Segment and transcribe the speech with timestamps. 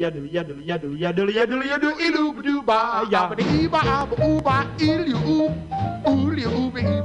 [0.00, 2.78] yadu yadu yadu yadu yadu yadu yadu yadu ilu bdu ba
[3.12, 5.38] ya ba di ba ba ba ilu u
[6.12, 6.44] u li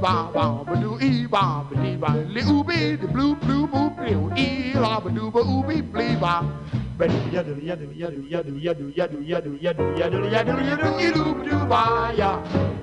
[0.02, 4.30] ba ba ba du i ba ba ba li u bi blue blue blue blue
[4.36, 4.48] i
[4.82, 5.40] la ba du ba
[5.92, 6.34] bli ba
[7.00, 12.12] Yadu yadu yadu yadu yadu yadu yadu yadu yadu yadu yadu yadu ilu bdu ba
[12.20, 12.32] ya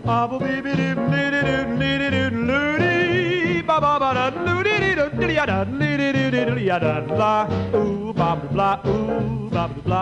[0.05, 1.41] ba ba bi bi di di di
[1.79, 2.96] di di di di
[3.79, 6.65] ba ba ba da di di di di di da di di di di di
[6.65, 7.33] da la
[7.77, 10.01] ooh ba ba bla ooh ba ba bla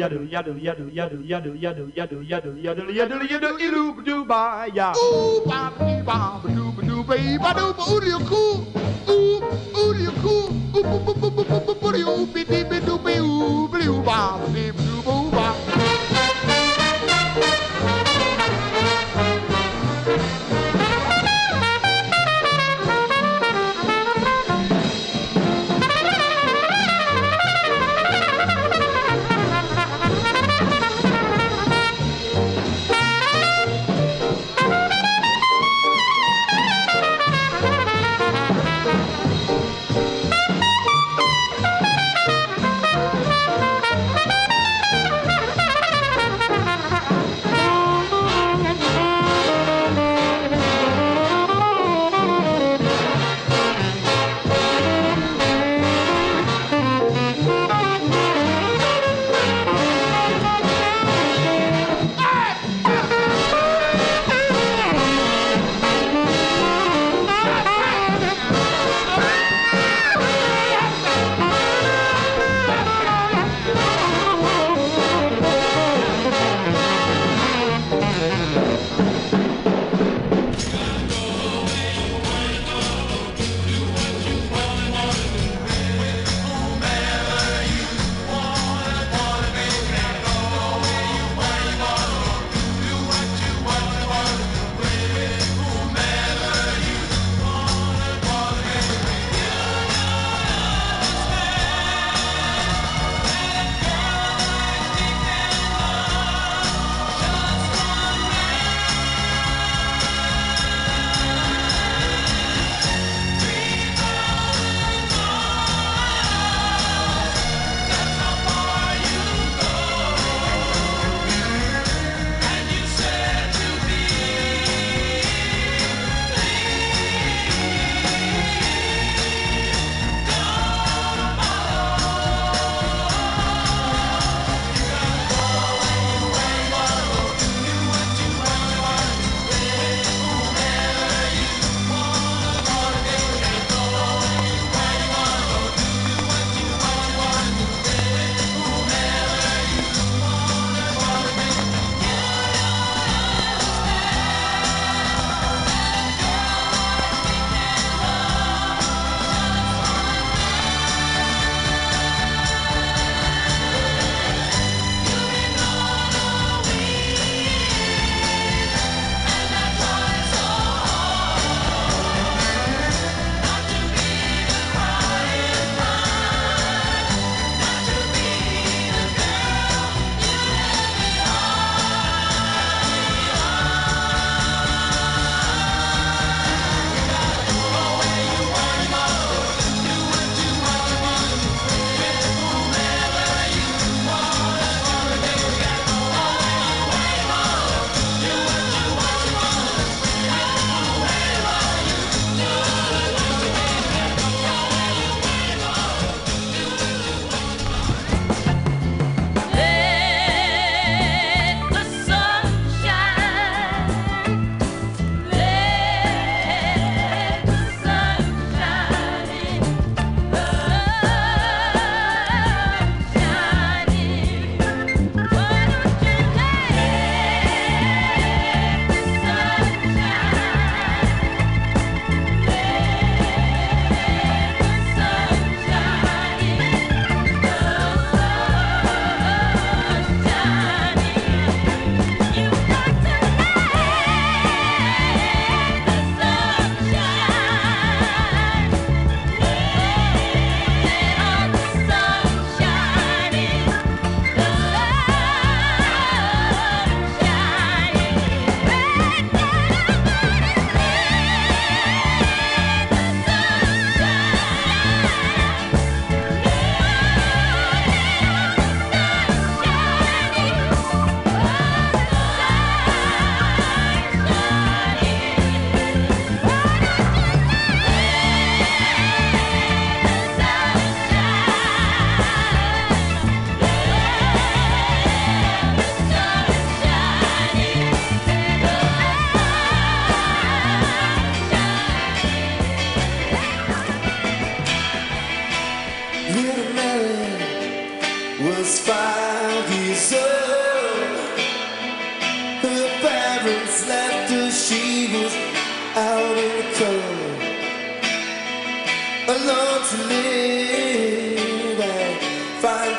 [0.00, 4.88] yadu yadu yadu yadu yadu yadu yadu yadu yadu yadu yadu ilu bdu ba ya
[4.96, 8.44] ooh ba ba ba ba do ba do ba ba do ba ooh liu ku
[9.12, 9.44] ooh
[9.76, 10.36] ooh liu ku
[10.76, 13.68] ooh bu bu bu bu bu bu bu liu bi di bi do bi ooh
[13.72, 15.75] bi liu ba ba di bi do ba ooh ba world for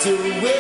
[0.06, 0.18] you.
[0.18, 0.57] King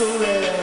[0.00, 0.53] and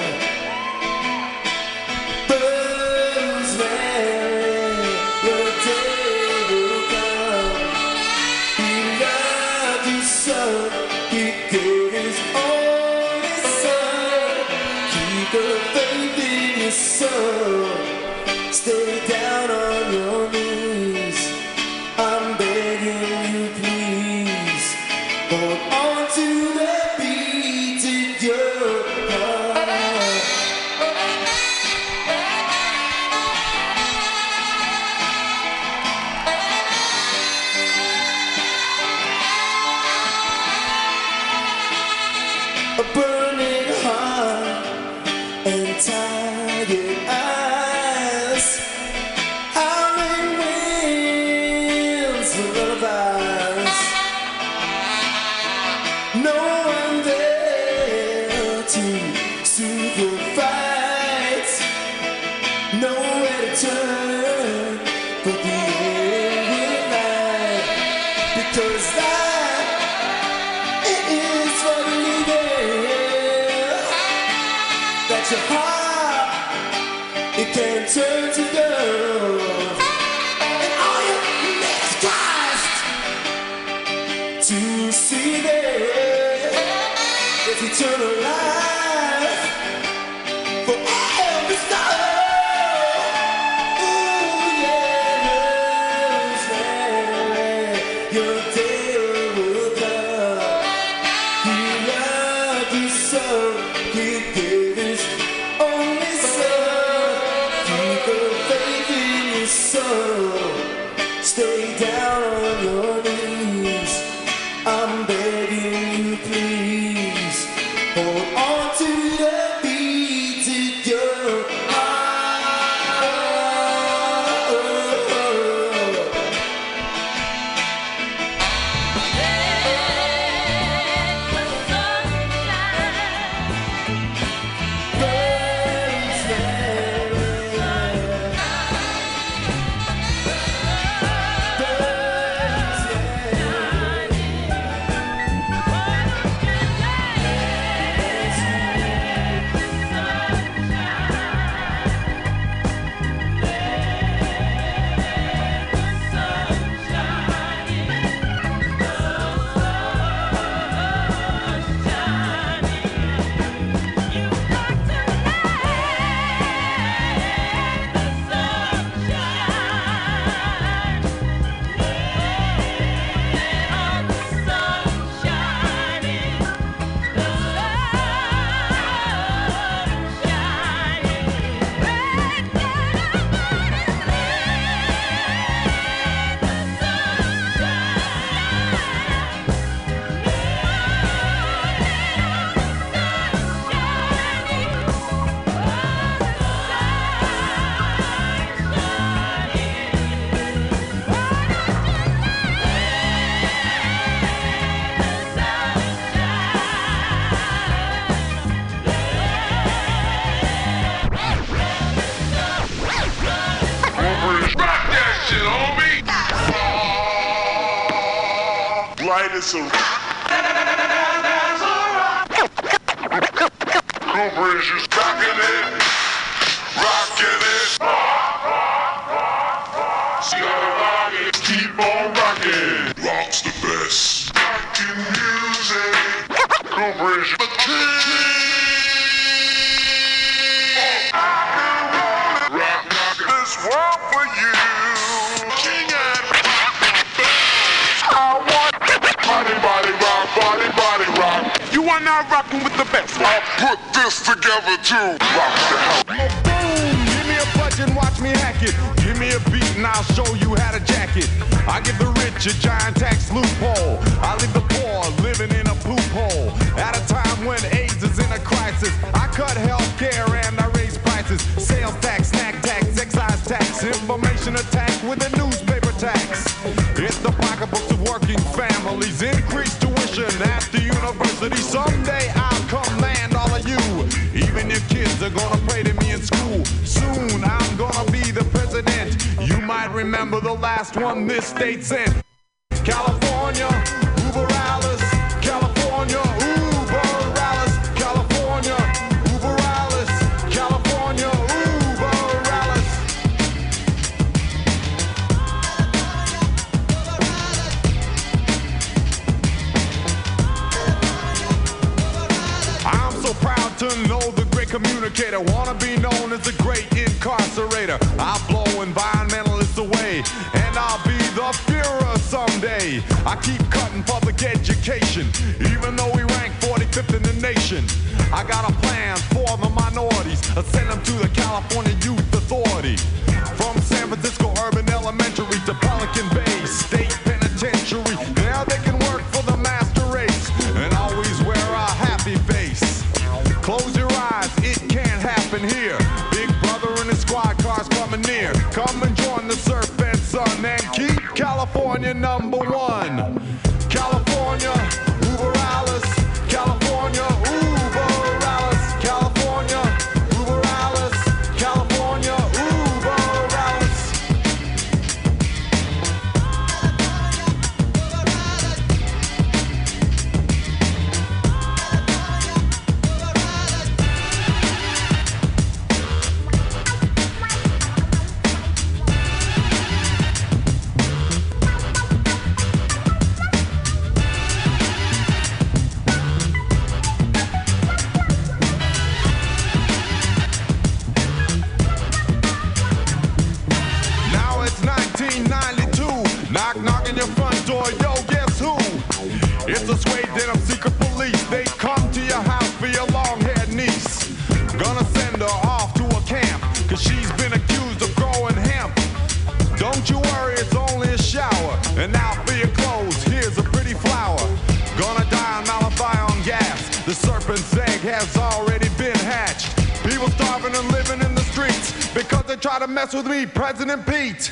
[423.46, 424.52] President Pete.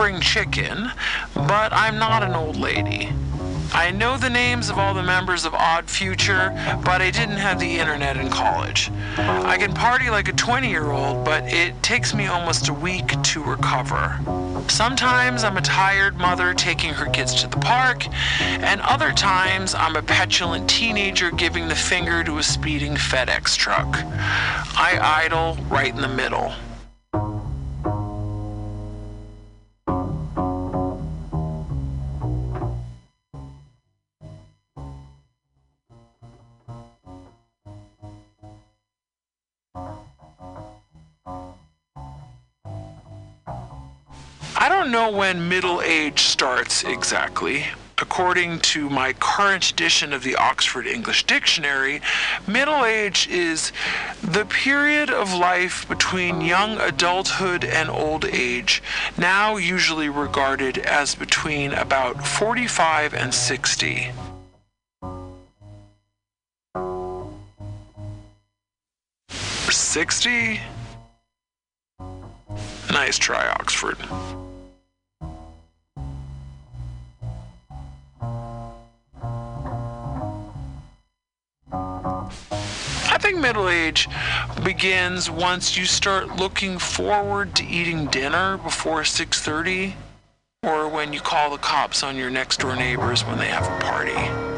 [0.00, 0.90] spring chicken,
[1.34, 3.10] but I'm not an old lady.
[3.74, 7.60] I know the names of all the members of Odd Future, but I didn't have
[7.60, 8.90] the internet in college.
[9.18, 13.08] I can party like a 20 year old, but it takes me almost a week
[13.24, 14.18] to recover.
[14.68, 18.08] Sometimes I'm a tired mother taking her kids to the park,
[18.40, 23.98] and other times I'm a petulant teenager giving the finger to a speeding FedEx truck.
[24.78, 26.54] I idle right in the middle.
[45.30, 47.64] when middle age starts exactly.
[47.98, 52.00] According to my current edition of the Oxford English Dictionary,
[52.48, 53.70] middle age is
[54.24, 58.82] the period of life between young adulthood and old age,
[59.16, 64.10] now usually regarded as between about 45 and 60.
[69.70, 70.60] Sixty?
[72.90, 73.96] Nice try, Oxford.
[83.30, 84.08] Think middle age
[84.64, 89.94] begins once you start looking forward to eating dinner before 6:30
[90.64, 93.84] or when you call the cops on your next door neighbors when they have a
[93.84, 94.49] party.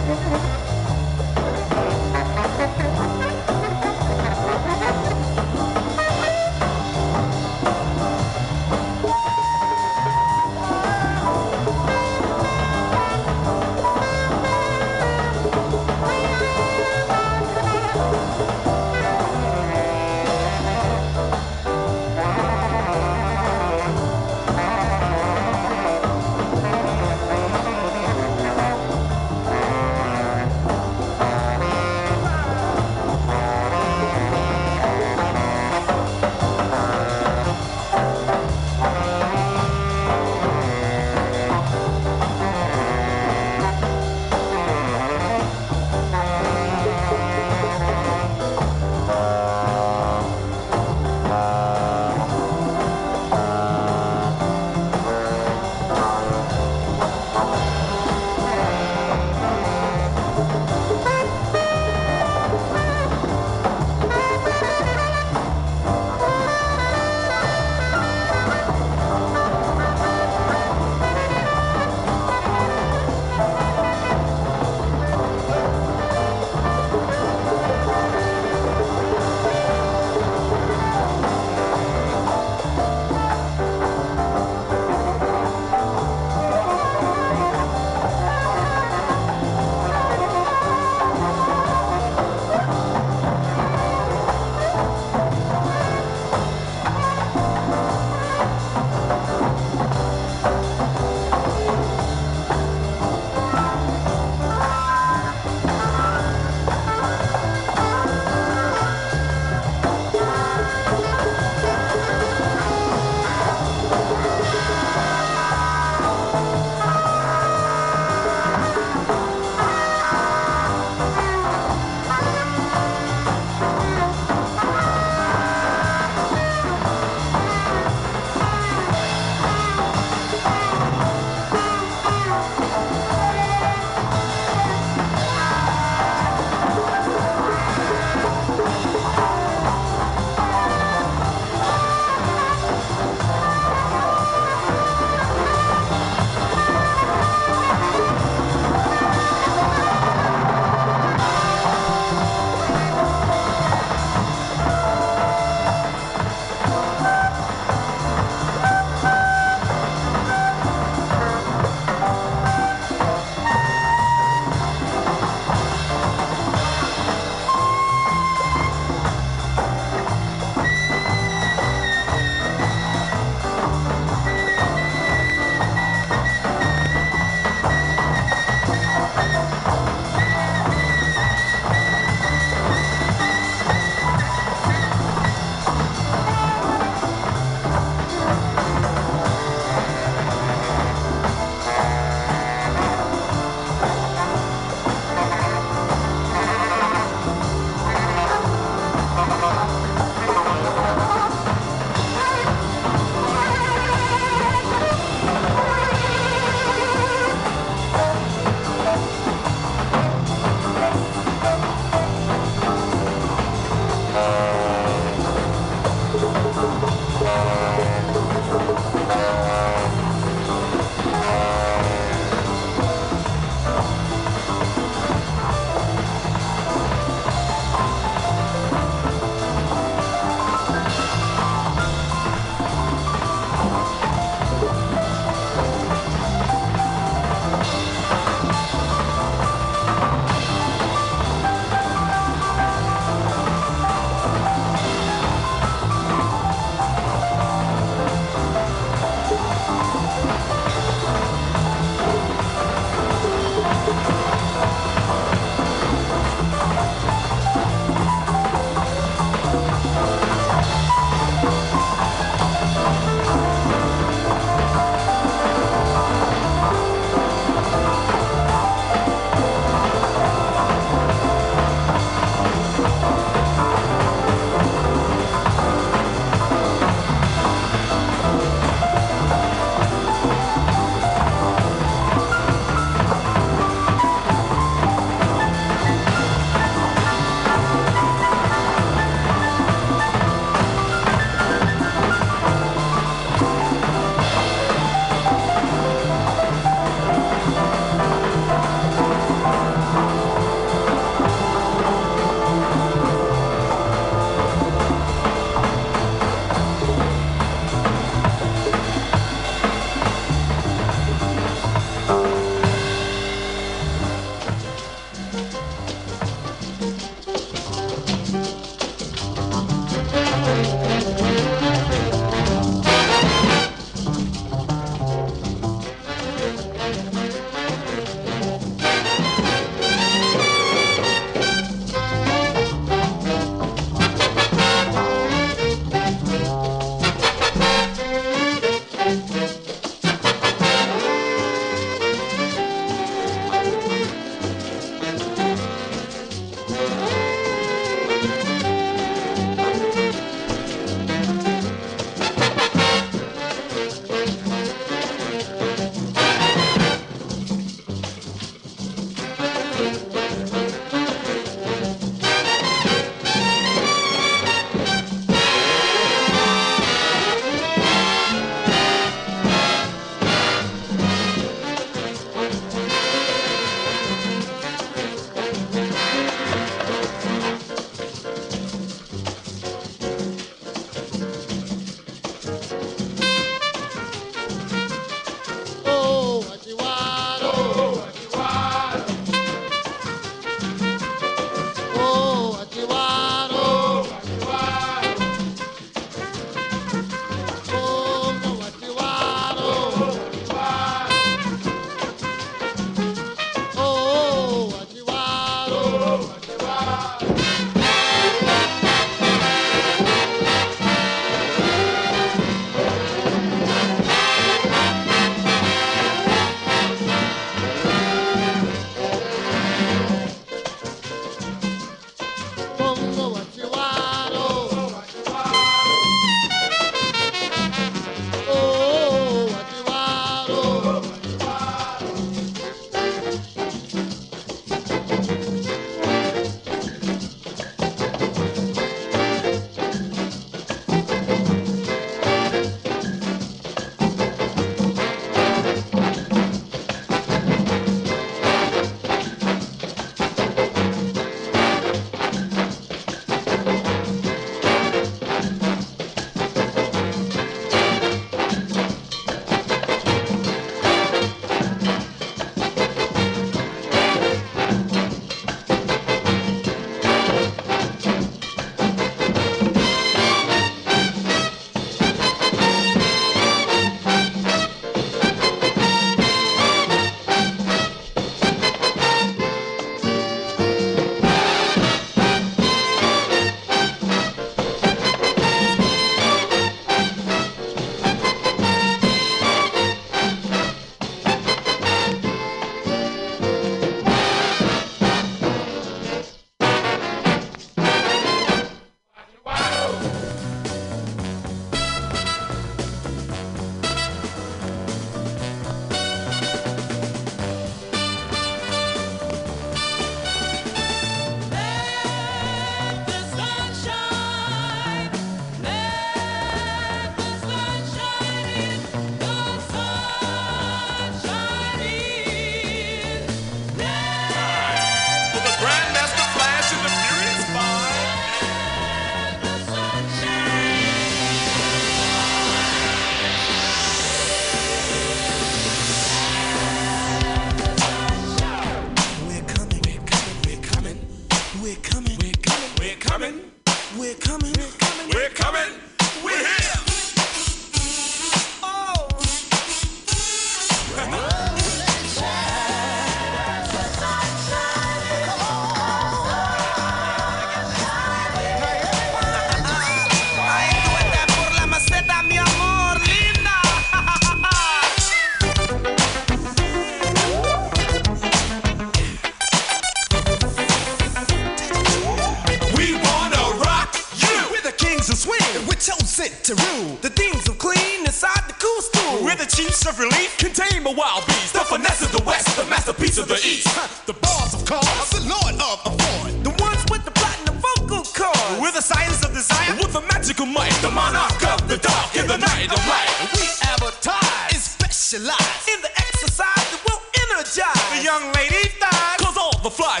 [580.92, 583.68] the wild beast, the finesse of the west, the masterpiece of the east.
[584.06, 586.44] The boss of cars, the lord of afford.
[586.44, 588.60] The ones with the platinum vocal cords.
[588.60, 590.72] We're the science of desire, with the magical might.
[590.82, 593.08] The monarch of the dark, in the night of light.
[593.32, 599.16] We advertise and specialize in the exercise that will energize the young lady thighs.
[599.24, 600.00] Cause all the fly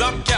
[0.00, 0.29] The.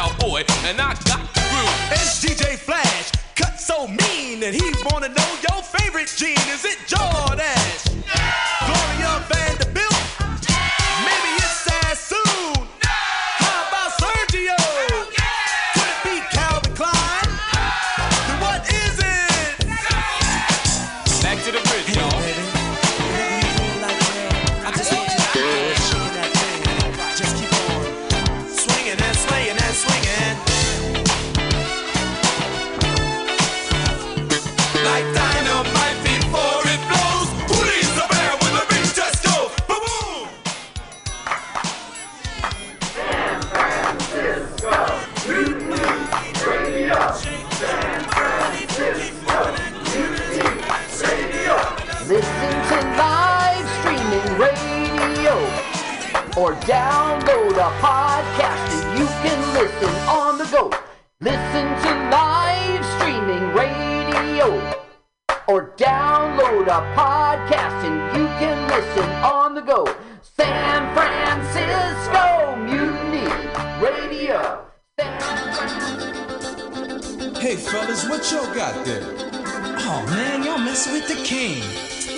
[77.42, 79.02] Hey fellas, what y'all got there?
[79.04, 81.58] Oh man, y'all messing with the king.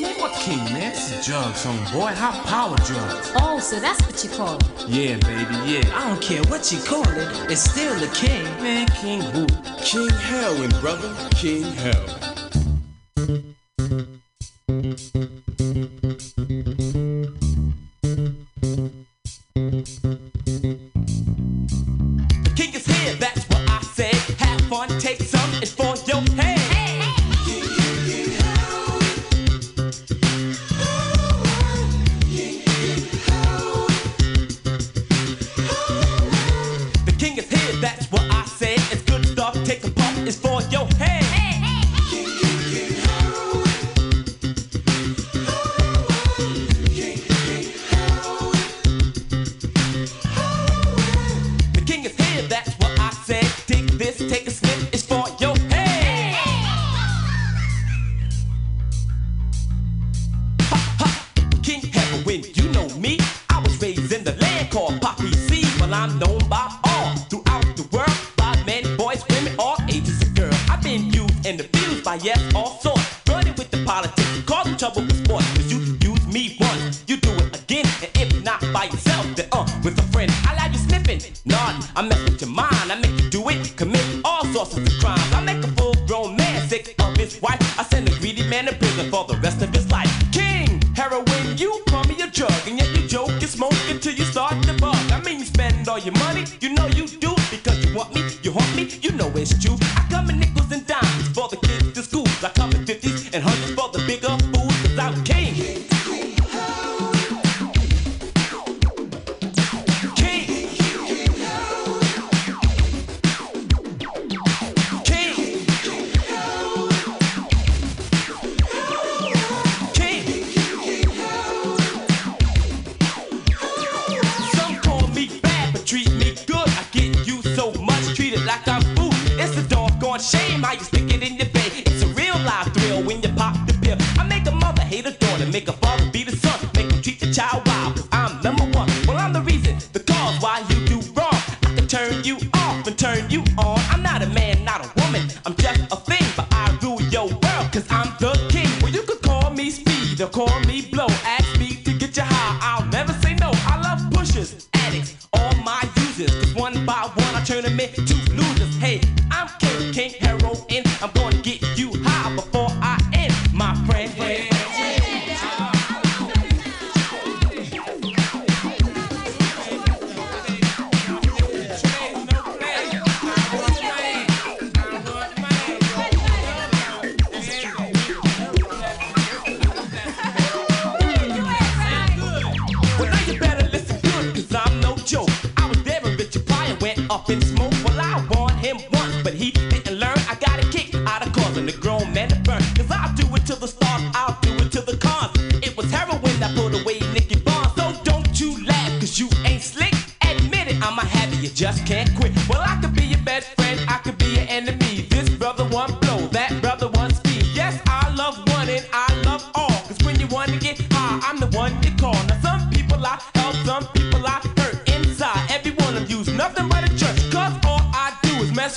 [0.02, 0.92] Man, what king, man?
[0.92, 2.12] This is drugs, homeboy.
[2.12, 3.32] High power drugs.
[3.40, 4.86] Oh, so that's what you call it?
[4.86, 5.98] Yeah, baby, yeah.
[5.98, 8.44] I don't care what you call it, it's still the king.
[8.62, 9.46] Man, king who?
[9.82, 11.16] King Heroin, brother.
[11.30, 12.33] King Heroin.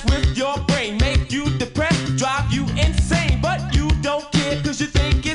[0.03, 3.39] mess with your brain, make you depressed, drive you insane.
[3.41, 5.25] But you don't care, cause you think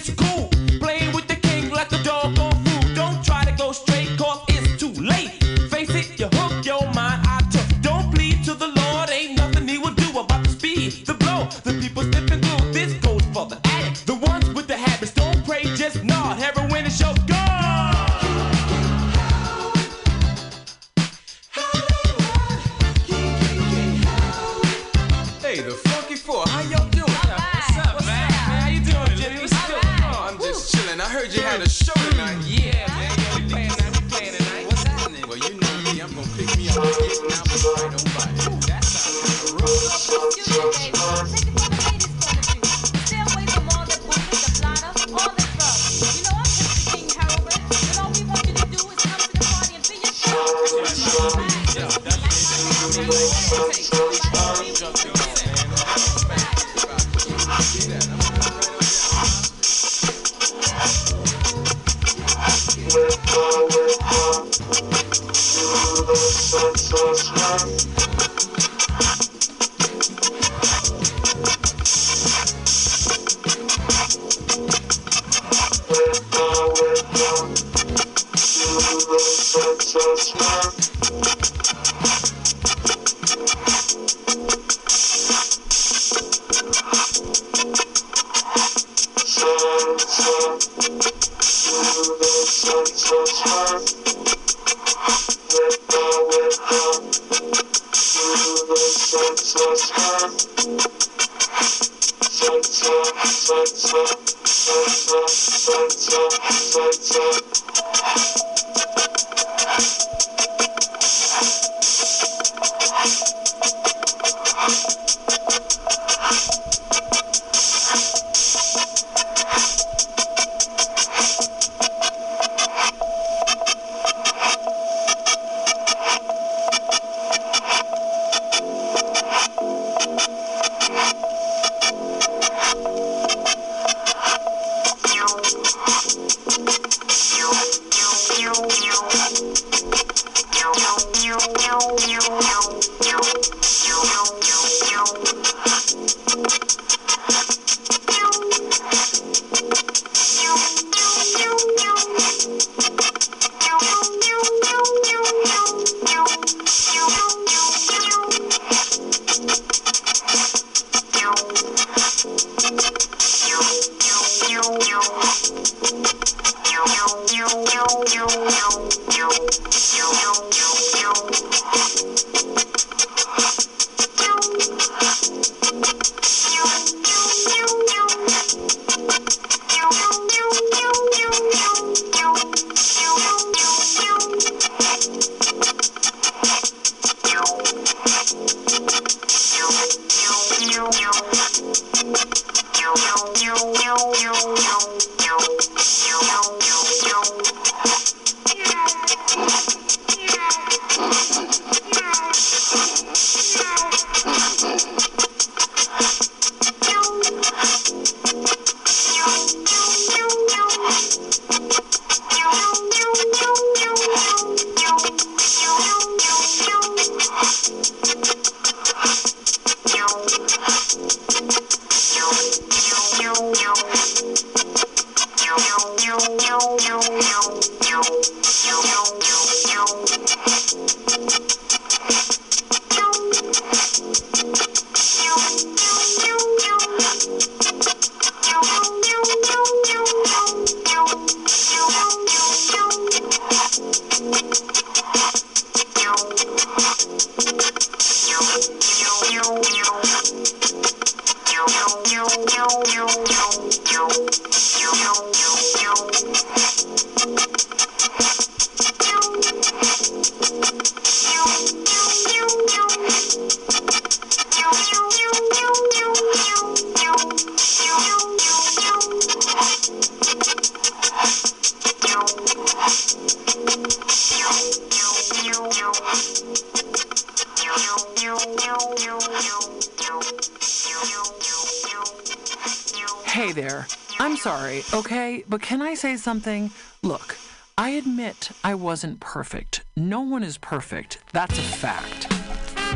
[284.92, 285.44] Okay?
[285.48, 286.70] But can I say something?
[287.02, 287.36] Look,
[287.76, 289.82] I admit I wasn't perfect.
[289.96, 291.18] No one is perfect.
[291.32, 292.32] That's a fact.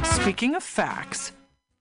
[0.07, 1.33] Speaking of facts,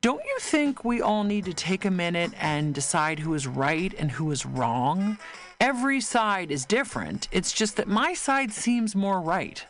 [0.01, 3.93] don't you think we all need to take a minute and decide who is right
[3.97, 5.17] and who is wrong?
[5.59, 7.27] Every side is different.
[7.31, 9.65] It's just that my side seems more right.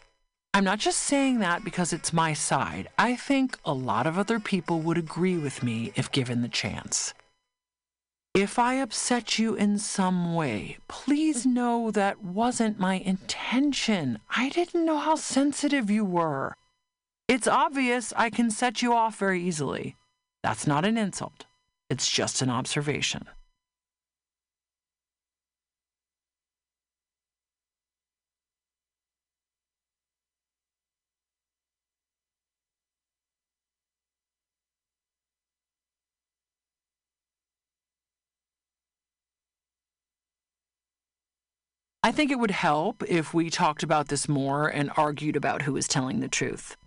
[0.54, 2.88] I'm not just saying that because it's my side.
[2.98, 7.14] I think a lot of other people would agree with me if given the chance.
[8.36, 14.20] If I upset you in some way, please know that wasn't my intention.
[14.30, 16.58] I didn't know how sensitive you were.
[17.30, 19.96] It's obvious I can set you off very easily.
[20.44, 21.46] That's not an insult,
[21.90, 23.30] it's just an observation.
[42.06, 45.76] I think it would help if we talked about this more and argued about who
[45.76, 46.78] is telling the truth.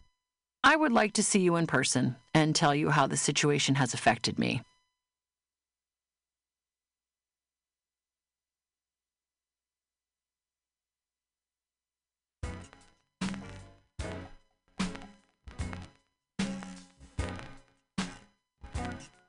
[0.63, 3.95] I would like to see you in person and tell you how the situation has
[3.95, 4.63] affected me.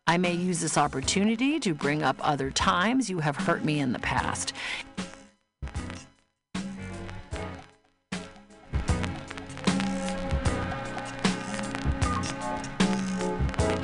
[0.05, 3.91] I may use this opportunity to bring up other times you have hurt me in
[3.91, 4.53] the past.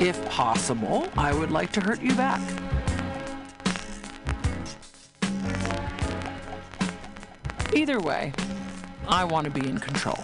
[0.05, 2.39] If possible, I would like to hurt you back.
[7.73, 8.31] Either way,
[9.07, 10.23] I want to be in control.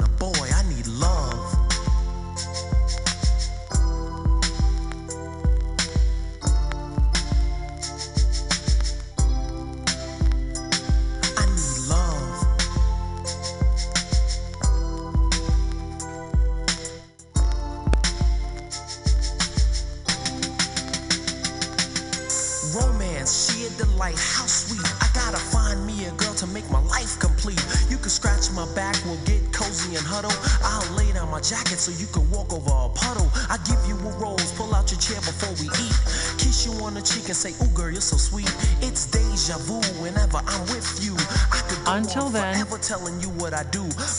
[43.71, 44.10] do.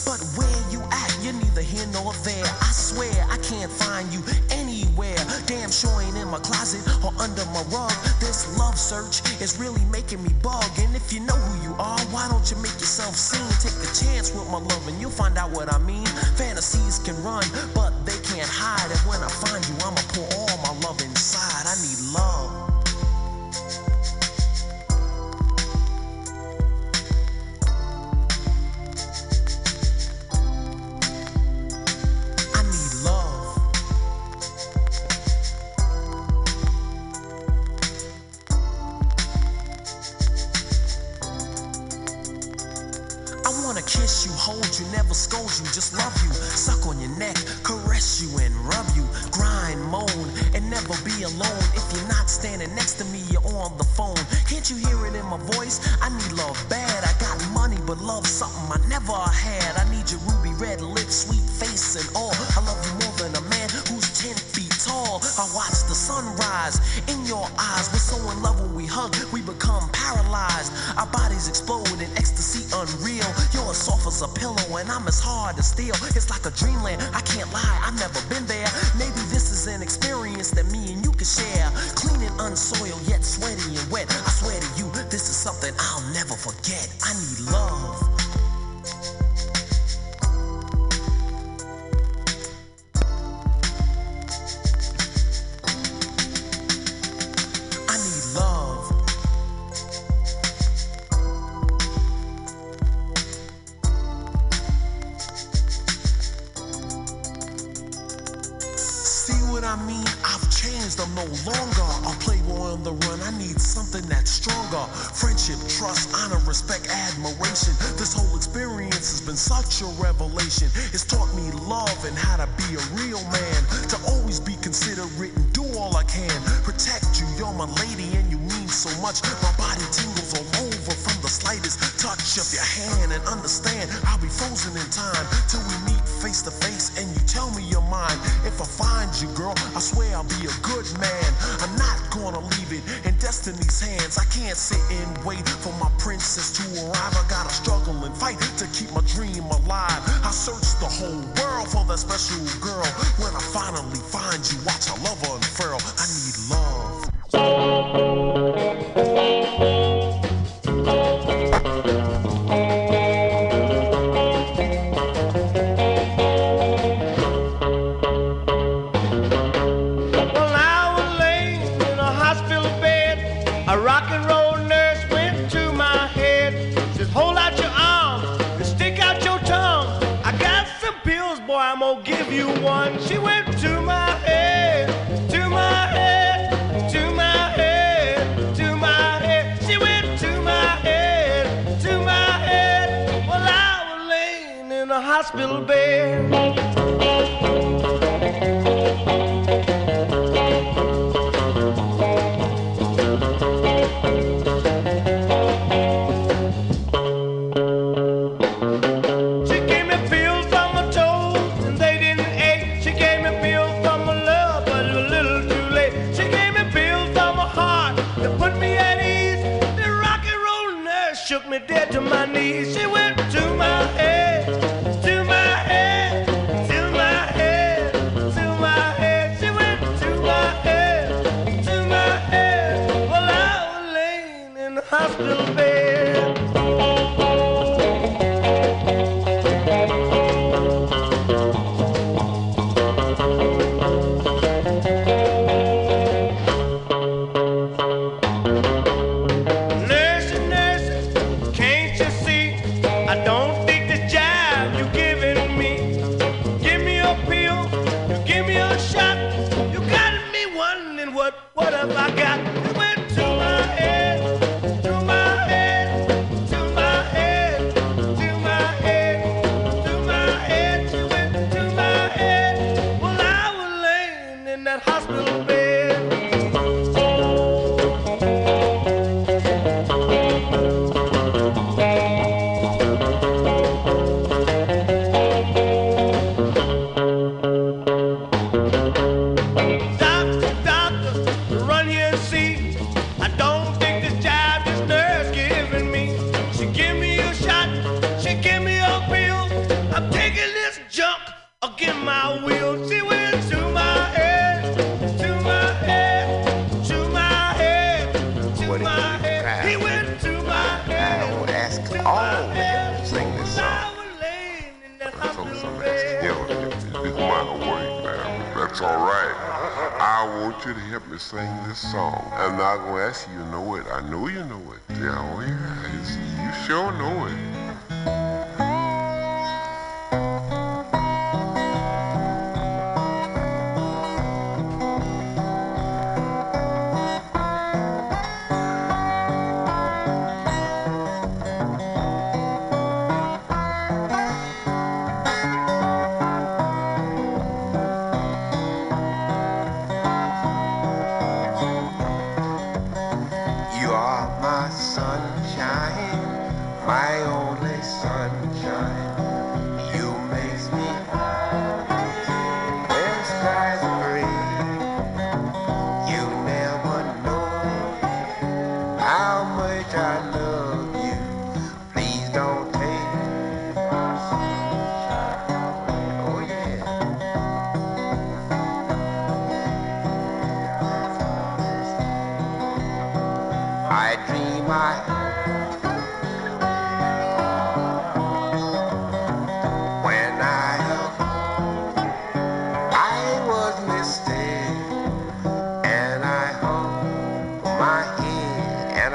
[173.73, 176.77] A rock and roll nurse went to my head.
[176.95, 179.87] Says, hold out your arms and stick out your tongue.
[180.23, 183.01] I got some pills, boy, I'm gonna give you one.
[183.01, 184.89] She went to my head,
[185.31, 189.63] to my head, to my head, to my head.
[189.65, 193.27] She went to my head, to my head.
[193.27, 196.32] Well, I was laying in a hospital bed.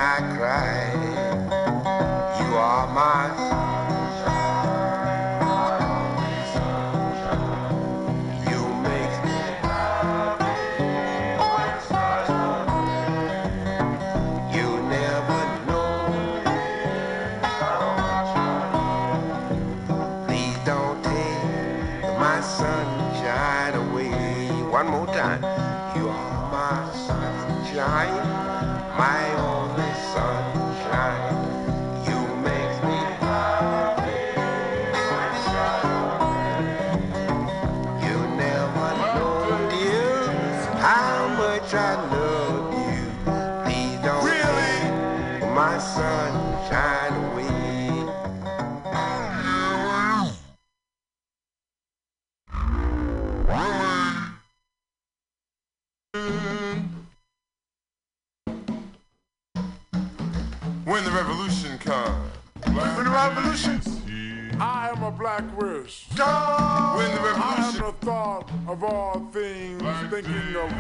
[0.00, 1.07] I cried.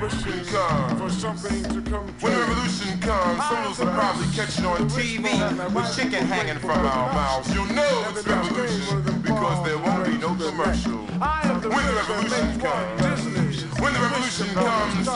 [0.08, 0.44] Of wishing
[0.98, 2.30] for something to come true.
[2.30, 6.26] When the revolution comes, some of us will probably catch it on TV with chicken
[6.26, 7.52] hanging from our mouths.
[7.54, 10.98] You'll know it's revolution because there won't be no commercial.
[10.98, 13.47] When the revolution comes,
[13.80, 15.06] when the revolution comes,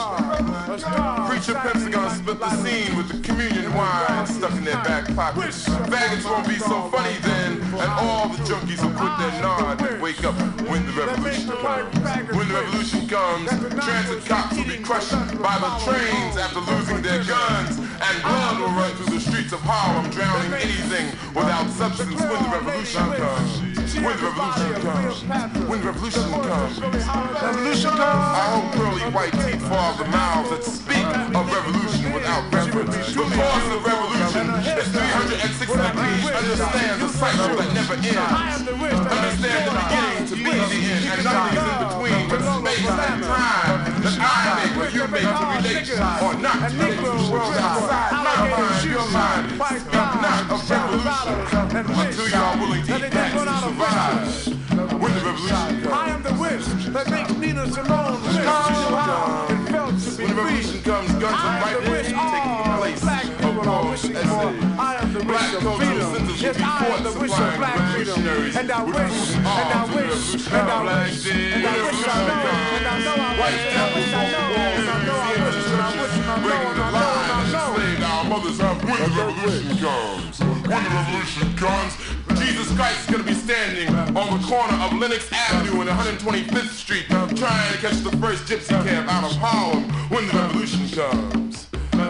[1.29, 5.13] preacher pimps are gonna split the scene with the communion wine stuck in their back
[5.15, 5.67] pockets.
[5.67, 10.01] Faggots won't be so funny then, and all the junkies will quit their nod and
[10.01, 10.35] wake up
[10.69, 11.93] when the revolution comes.
[12.35, 13.49] When the revolution comes,
[13.83, 15.11] transit cops will be crushed
[15.41, 19.59] by the trains after losing their guns, and blood will run through the streets of
[19.61, 23.72] Harlem, drowning anything without substance when the revolution comes.
[23.93, 25.23] When the revolution comes.
[25.69, 26.81] When the revolution comes.
[26.81, 28.01] Revolution comes.
[28.01, 33.13] I hope pearly white teeth fall the mouths that speak of revolution without reference.
[33.13, 36.23] The cause of revolution is 360 degrees.
[36.33, 38.67] Understand the cycle that never ends.
[38.67, 43.23] Understand the beginning to be the end, and nothing is in between but space and
[43.23, 47.31] time that I make or you make to relate or not to relate to the
[47.31, 49.45] world outside my mind, your mind.
[49.53, 51.33] Speak not of revolution
[51.75, 54.53] until are willing to eat that to survive.
[54.73, 55.93] When the revolution comes.
[55.93, 60.09] I am the wish that makes Nina Simone wish she knew how it felt to
[60.17, 63.32] be When the revolution comes, guns and am the rifles wish taking place
[63.63, 64.79] black of people are war wishing for.
[64.79, 66.37] I am the wish black of freedom.
[66.37, 68.27] Yes, I am the wish of black freedom.
[68.57, 72.03] And I wish, and I arms when the wish, and I wish, and I wish
[72.03, 72.43] I know,
[72.73, 75.63] and I know I wish, and I wish I know, and I know I wish,
[75.63, 77.83] and I wish, and I know, and I know, and I know.
[78.03, 80.39] our mothers when the revolution comes.
[80.39, 81.93] When the revolution comes,
[82.39, 87.05] Jesus Christ is gonna be standing on the corner of Lenox Avenue and 125th Street,
[87.09, 89.83] trying to catch the first gypsy cab out of Harlem.
[90.09, 91.67] When the revolution comes,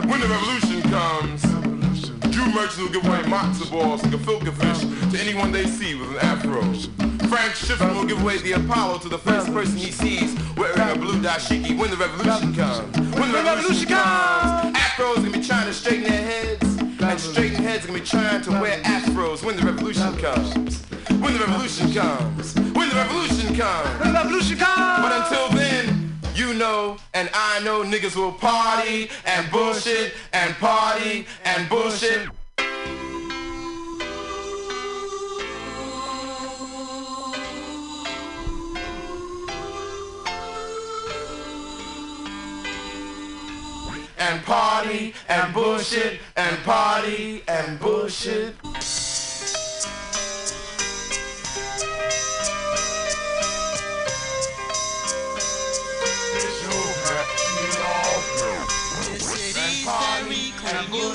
[0.07, 1.41] when the revolution comes,
[2.29, 4.81] Jew merchants will give away matzo balls and gefilte fish
[5.11, 6.61] to anyone they see with an afro.
[7.29, 10.95] Frank Schiffman will give away the Apollo to the first person he sees wearing a
[10.95, 12.95] blue dashiki when the revolution comes.
[13.17, 17.87] When the revolution comes, afros gonna be trying to straighten their heads, and straighten heads
[17.87, 20.79] gonna be trying to wear afros when the revolution comes.
[21.09, 22.53] When the revolution comes.
[22.77, 23.99] When the revolution comes.
[23.99, 25.01] When the revolution comes.
[25.01, 25.92] But until then,
[26.35, 32.29] you know and I know niggas will party and bullshit and party and bullshit.
[44.17, 48.55] And party and bullshit and party and bullshit.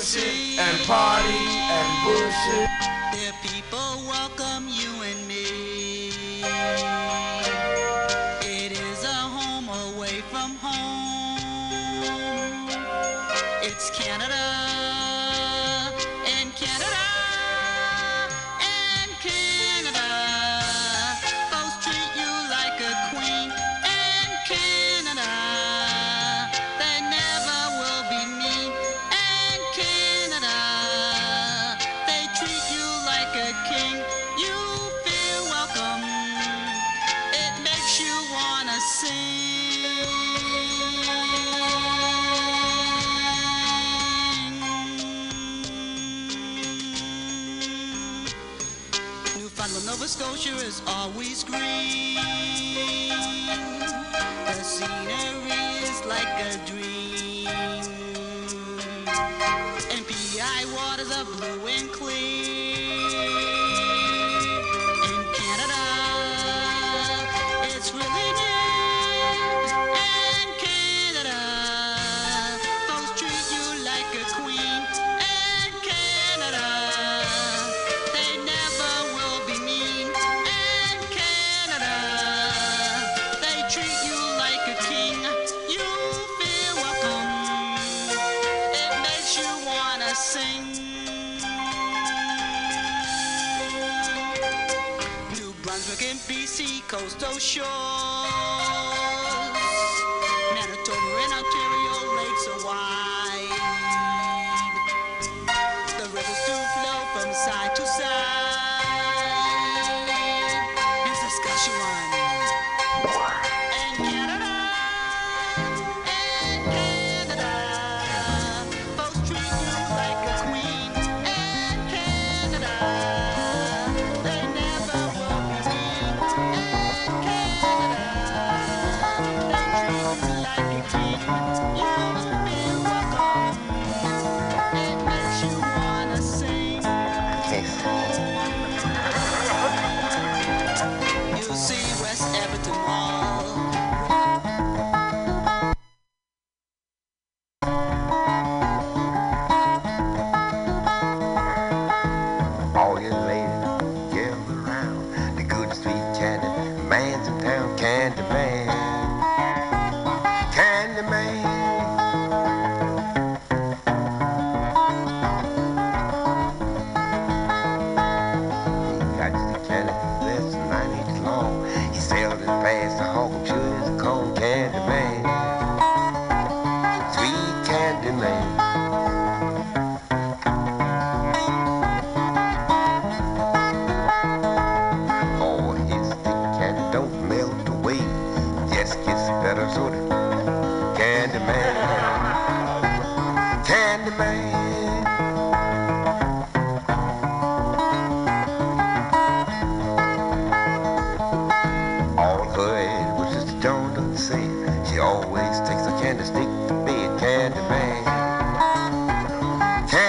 [0.09, 2.68] Bullshit and party and bullshit.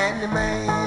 [0.09, 0.78] Candy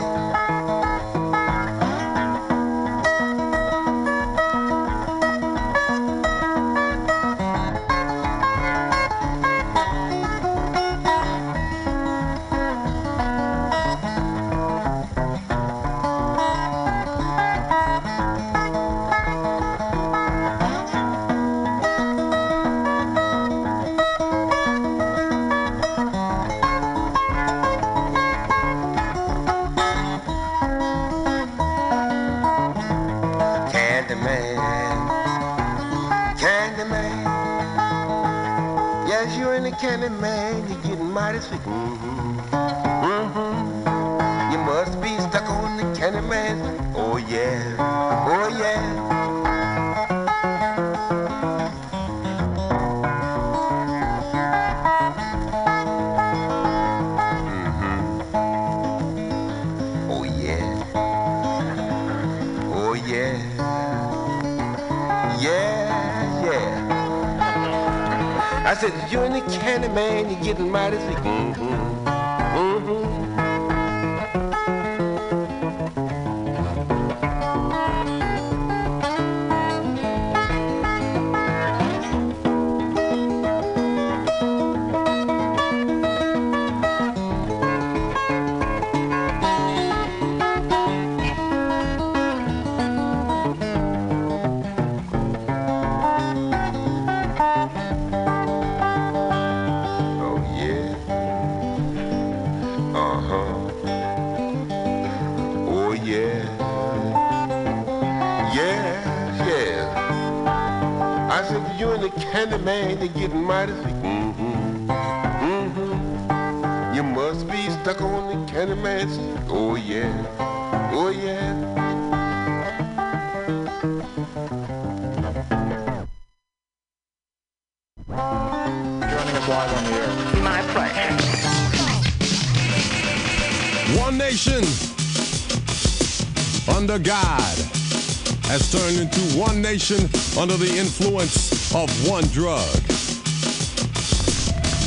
[140.63, 142.63] the influence of one drug.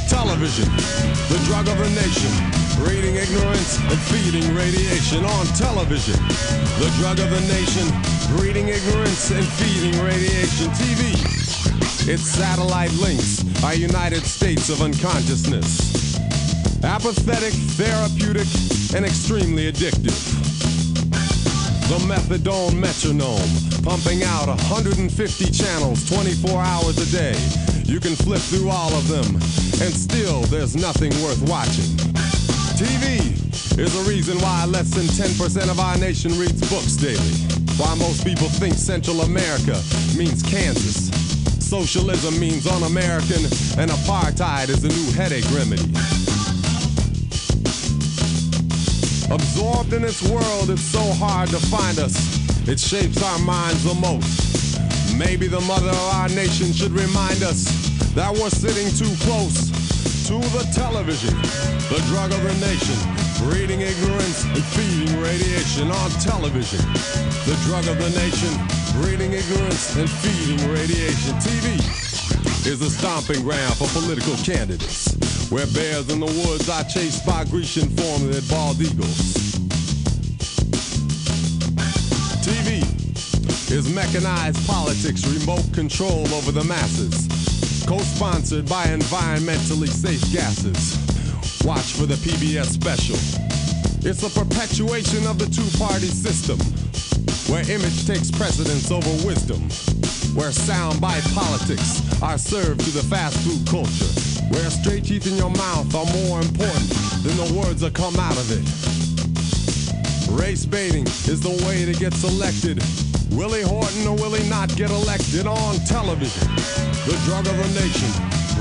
[0.08, 0.72] Television,
[1.28, 2.32] the drug of the nation,
[2.80, 6.16] breeding ignorance and feeding radiation on television.
[6.80, 7.92] The drug of the nation,
[8.38, 10.72] breeding ignorance and feeding radiation.
[10.80, 11.12] TV,
[12.08, 16.16] its satellite links are United States of unconsciousness.
[16.86, 18.48] Apathetic, therapeutic,
[18.96, 20.35] and extremely addictive.
[21.86, 23.46] The methadone metronome,
[23.84, 25.06] pumping out 150
[25.52, 27.38] channels 24 hours a day.
[27.86, 29.36] You can flip through all of them,
[29.80, 31.94] and still there's nothing worth watching.
[32.74, 33.22] TV
[33.78, 37.38] is the reason why less than 10% of our nation reads books daily.
[37.78, 39.80] Why most people think Central America
[40.18, 41.14] means Kansas.
[41.62, 43.46] Socialism means un-American,
[43.78, 45.95] and apartheid is the new headache remedy.
[49.36, 52.16] Absorbed in its world, it's so hard to find us.
[52.70, 54.80] It shapes our minds the most.
[55.20, 57.68] Maybe the mother of our nation should remind us
[58.16, 59.68] that we're sitting too close
[60.32, 61.36] to the television,
[61.92, 62.96] the drug of the nation,
[63.44, 66.80] breeding ignorance and feeding radiation on television.
[67.44, 68.56] The drug of the nation,
[69.04, 71.36] breeding ignorance and feeding radiation.
[71.44, 71.76] TV
[72.64, 75.15] is a stomping ground for political candidates,
[75.50, 79.56] where bears in the woods are chased by Grecian formed bald eagles.
[82.42, 82.82] TV
[83.72, 87.28] is mechanized politics, remote control over the masses,
[87.86, 90.98] co-sponsored by environmentally safe gases.
[91.64, 93.18] Watch for the PBS special.
[94.08, 96.58] It's a perpetuation of the two-party system,
[97.52, 99.62] where image takes precedence over wisdom,
[100.36, 105.50] where soundbite politics are served to the fast food culture, where straight teeth in your
[105.50, 106.90] mouth are more important
[107.24, 108.66] than the words that come out of it.
[110.32, 112.82] Race baiting is the way to get selected.
[113.32, 116.48] Willie Horton or will he not get elected on television?
[117.06, 118.12] The drug of the nation,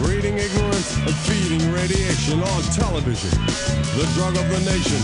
[0.02, 3.30] breeding ignorance and feeding radiation on television.
[3.96, 5.00] The drug of the nation,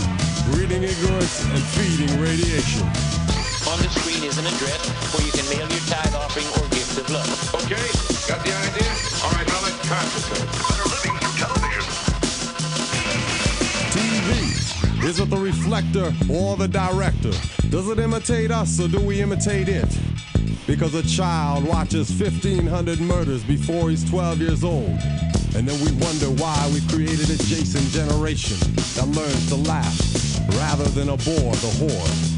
[0.51, 3.30] breeding ignorance and feeding radiation.
[3.81, 6.99] On the screen is an address where you can mail your tithe offering or gift
[6.99, 7.55] of love.
[7.65, 7.81] Okay,
[8.29, 8.91] got the idea?
[9.25, 10.45] All right, now let's concentrate.
[10.69, 11.81] Better living through television.
[13.89, 15.03] TV.
[15.03, 17.31] Is it the reflector or the director?
[17.69, 19.89] Does it imitate us or do we imitate it?
[20.67, 24.99] Because a child watches 1,500 murders before he's 12 years old.
[25.55, 28.57] And then we wonder why we created a Jason generation
[28.93, 29.97] that learns to laugh
[30.49, 32.30] rather than abhor the whore.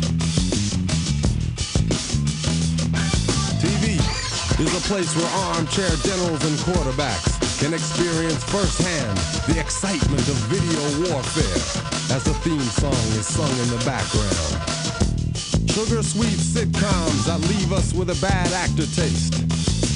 [4.63, 10.79] Is a place where armchair generals and quarterbacks can experience firsthand the excitement of video
[11.03, 11.59] warfare
[12.15, 14.55] as the theme song is sung in the background.
[15.69, 19.35] Sugar sweet sitcoms that leave us with a bad actor taste,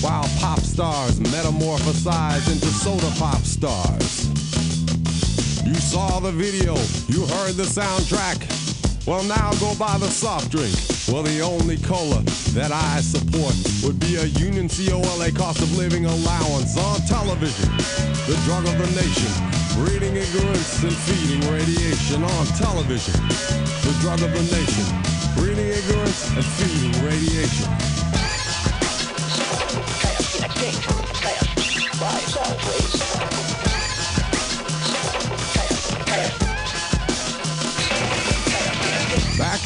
[0.04, 4.28] while pop stars metamorphosize into soda pop stars.
[5.66, 6.76] You saw the video,
[7.08, 8.44] you heard the soundtrack.
[9.06, 10.97] Well, now go buy the soft drink.
[11.08, 16.06] Well, the only cola that I support would be a Union COLA cost of living
[16.06, 17.72] allowance on television.
[18.28, 19.32] The drug of the nation,
[19.80, 23.16] breeding ignorance and feeding radiation on television.
[23.88, 24.84] The drug of the nation,
[25.40, 27.98] breeding ignorance and feeding radiation.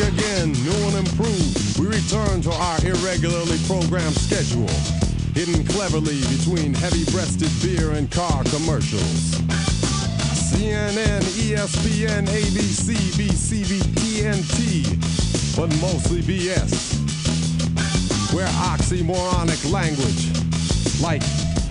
[0.07, 1.79] Again, new and improved.
[1.79, 4.69] We return to our irregularly programmed schedule,
[5.33, 9.35] hidden cleverly between heavy-breasted beer and car commercials.
[10.49, 16.97] CNN, ESPN, ABC, BCB, TNT, but mostly BS.
[18.33, 20.31] Where oxymoronic language,
[21.01, 21.23] like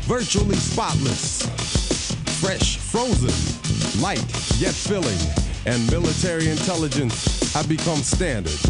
[0.06, 1.46] virtually spotless,
[2.40, 3.34] fresh, frozen,
[4.02, 4.24] light
[4.58, 5.18] yet filling,
[5.66, 8.60] and military intelligence have become standard.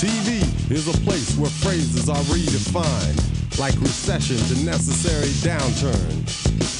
[0.00, 0.40] TV
[0.70, 6.24] is a place where phrases are redefined, like recession to necessary downturn,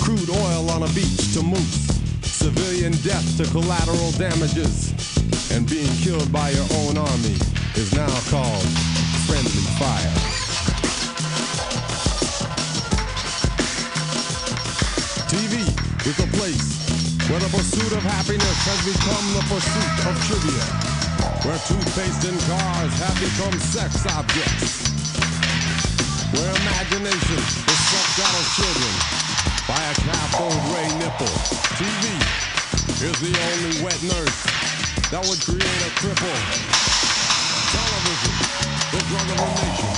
[0.03, 4.93] crude oil on a beach to mousse, civilian death to collateral damages,
[5.53, 7.37] and being killed by your own army
[7.77, 8.65] is now called
[9.29, 10.15] friendly fire.
[15.29, 15.69] TV
[16.07, 16.84] is a place
[17.35, 20.63] where the pursuit of happiness has become the pursuit of trivia,
[21.43, 24.87] where toothpaste and cars have become sex objects,
[26.31, 28.95] where imagination is sucked out of children
[29.67, 31.35] by a cathode ray nipple.
[31.75, 32.23] TV
[33.03, 34.39] is the only wet nurse
[35.11, 36.39] that would create a cripple.
[37.75, 38.35] television.
[38.95, 39.91] The drug of the nation.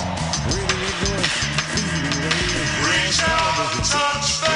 [0.57, 1.37] Reading ignorance,
[1.69, 2.81] feeding radiation.
[2.81, 4.56] Reach out, touch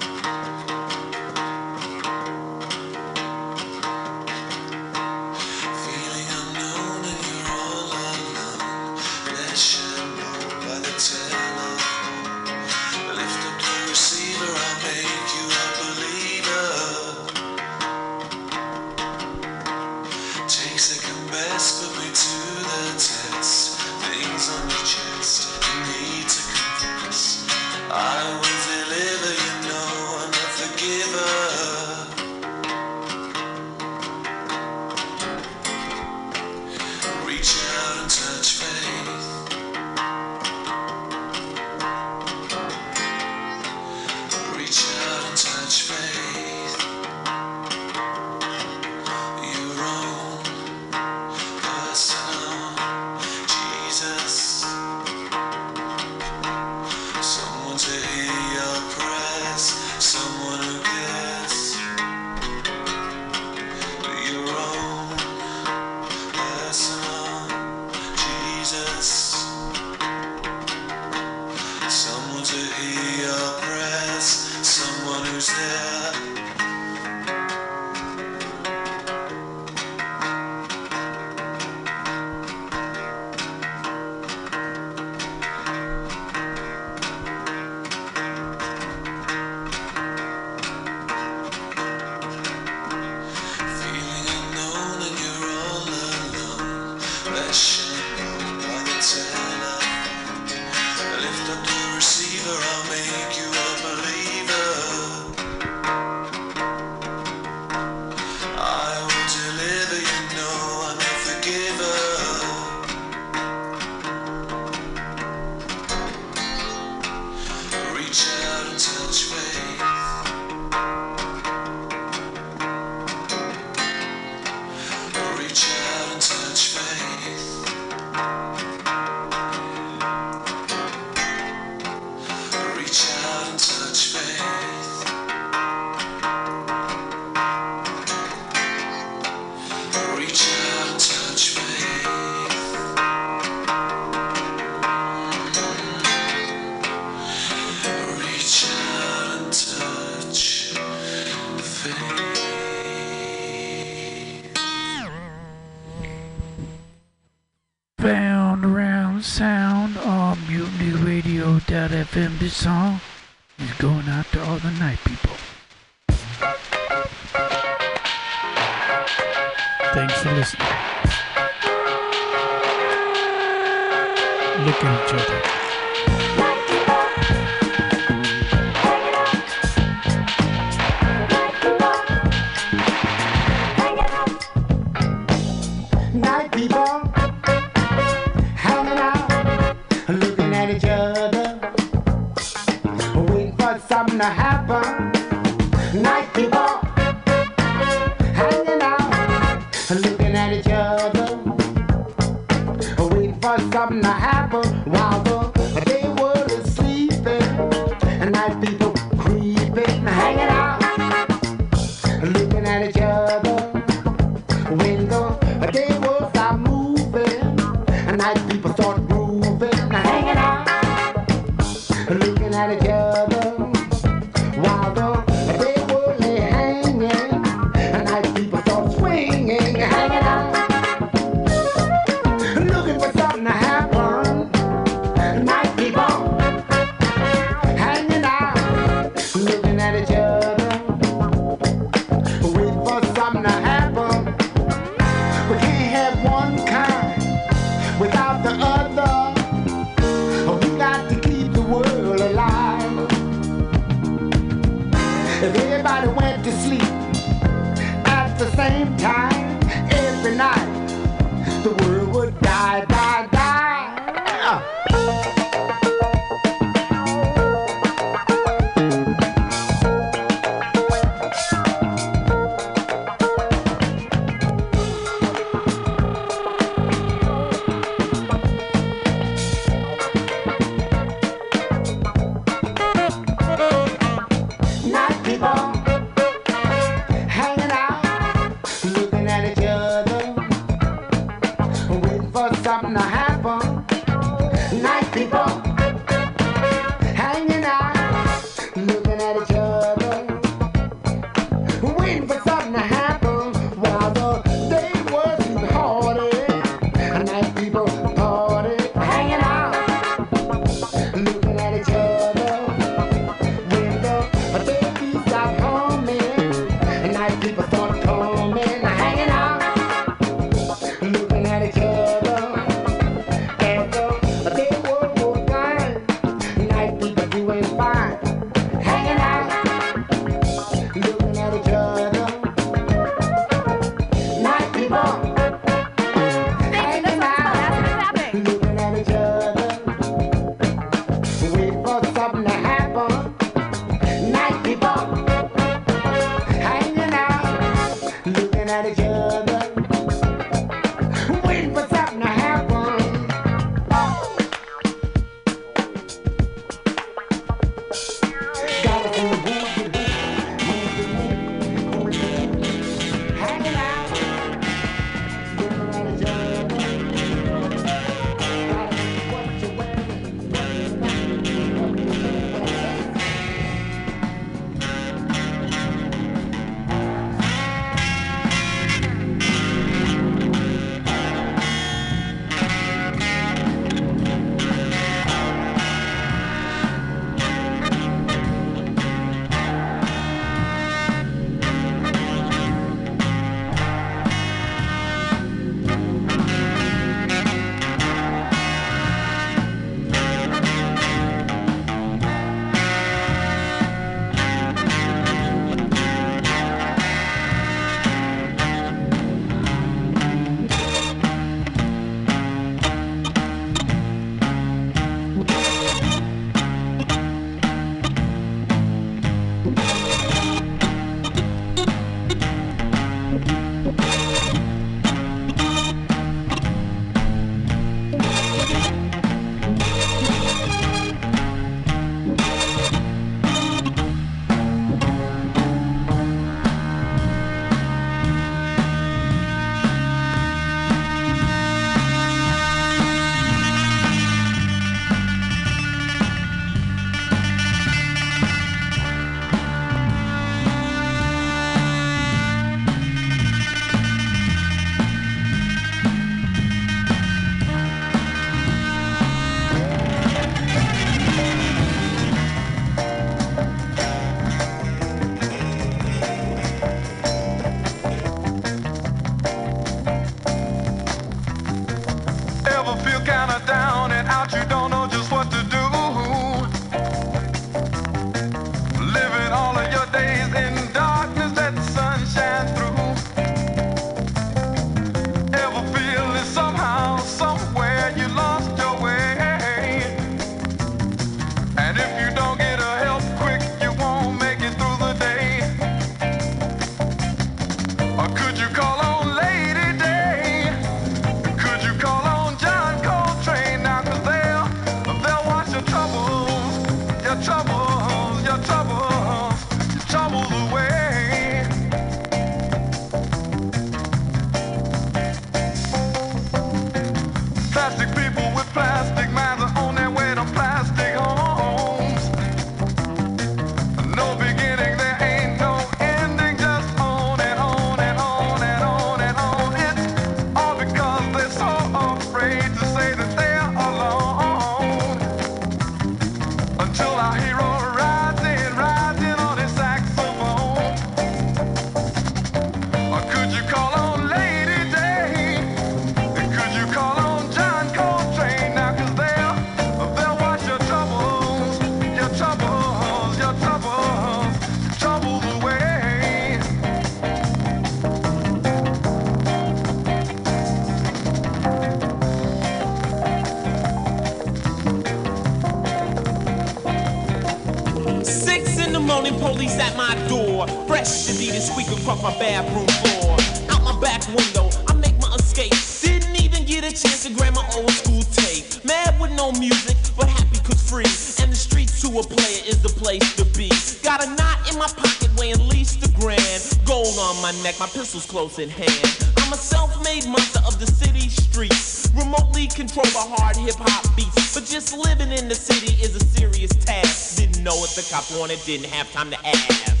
[572.11, 573.37] Across my bathroom floor.
[573.71, 575.71] Out my back window, I make my escape.
[576.01, 578.83] Didn't even get a chance to grab my old school tape.
[578.83, 581.07] Mad with no music, but happy cause free.
[581.41, 583.71] And the streets to a player is the place to be.
[584.03, 586.59] Got a knot in my pocket weighing at least a grand.
[586.83, 589.31] Gold on my neck, my pistol's close in hand.
[589.37, 592.11] I'm a self-made monster of the city streets.
[592.13, 594.53] Remotely control by hard hip hop beats.
[594.53, 597.37] But just living in the city is a serious task.
[597.37, 600.00] Didn't know what the cop wanted, didn't have time to ask.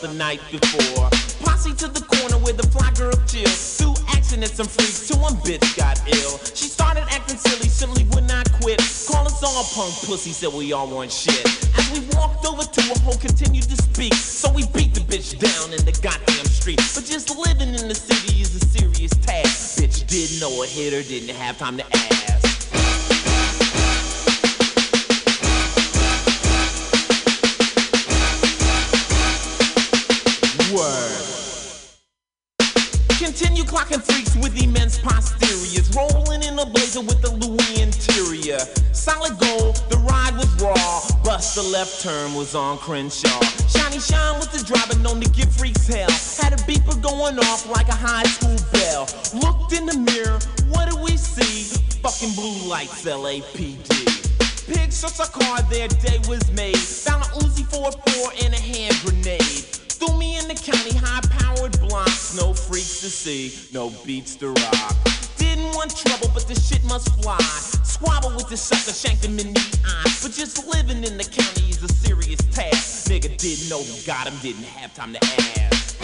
[0.00, 1.10] The night before.
[1.42, 3.50] Posse to the corner where the fly girl chill.
[3.78, 6.38] Two action and some freaks till one bitch got ill.
[6.54, 8.78] She started acting silly, simply would not quit.
[9.08, 11.44] Call us all punk pussy, said we all want shit.
[11.78, 14.14] As we walked over to her, hoe continued to speak.
[14.14, 16.78] So we beat the bitch down in the goddamn street.
[16.94, 19.78] But just living in the city is a serious task.
[19.78, 22.47] Bitch didn't know a hitter, didn't have time to ask.
[42.38, 43.40] Was on Crenshaw.
[43.66, 46.08] Shiny Shine was the driver known to give freaks hell.
[46.40, 49.08] Had a beeper going off like a high school bell.
[49.42, 50.38] Looked in the mirror,
[50.70, 51.64] what do we see?
[52.00, 53.90] Fucking blue lights, LAPD.
[54.72, 56.78] Pig shots a car, their day was made.
[56.78, 59.42] Found a Uzi 4-4 and a hand grenade.
[59.98, 62.36] Threw me in the county, high-powered blocks.
[62.36, 65.07] No freaks to see, no beats to rock.
[74.08, 75.98] Got him, didn't have time to ask.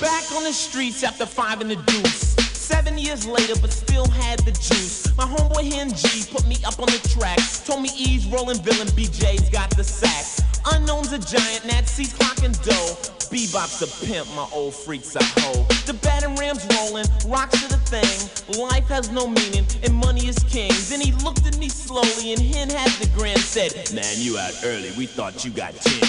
[0.00, 2.36] Back on the streets after five in the deuce.
[2.52, 5.12] Seven years later, but still had the juice.
[5.16, 7.40] My homeboy Hen G put me up on the track.
[7.66, 10.46] Told me E's rolling villain, BJ's got the sack.
[10.72, 13.11] Unknown's a giant, Natsy's clocking dough.
[13.32, 15.64] Bebop's a pimp, my old freak's a hoe.
[15.86, 18.60] The batting ram's rolling, rocks are the thing.
[18.60, 20.70] Life has no meaning, and money is king.
[20.90, 23.38] Then he looked at me slowly, and Hen had the grin.
[23.38, 26.06] Said, Man, you out early, we thought you got ten.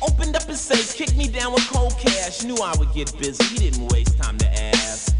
[0.00, 2.44] Opened up his safe, kicked me down with cold cash.
[2.44, 5.19] Knew I would get busy, he didn't waste time to ask.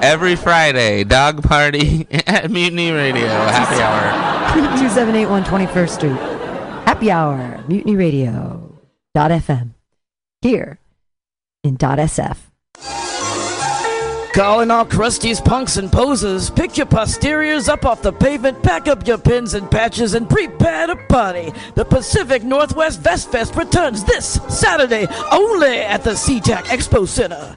[0.00, 3.26] Every Friday, dog party at Mutiny Radio.
[3.26, 4.54] Happy hour.
[4.54, 6.12] 2781 21st Street.
[6.86, 8.78] Happy Hour, Mutiny Radio.
[9.14, 9.70] Dot FM.
[10.40, 10.78] Here
[11.64, 12.38] in dot SF.
[14.32, 16.48] Calling all crusties, punks, and posers.
[16.50, 20.86] Pick your posteriors up off the pavement, pack up your pins and patches, and prepare
[20.86, 21.52] to party.
[21.74, 27.56] The Pacific Northwest Vest Fest returns this Saturday only at the SeaTac Expo Center.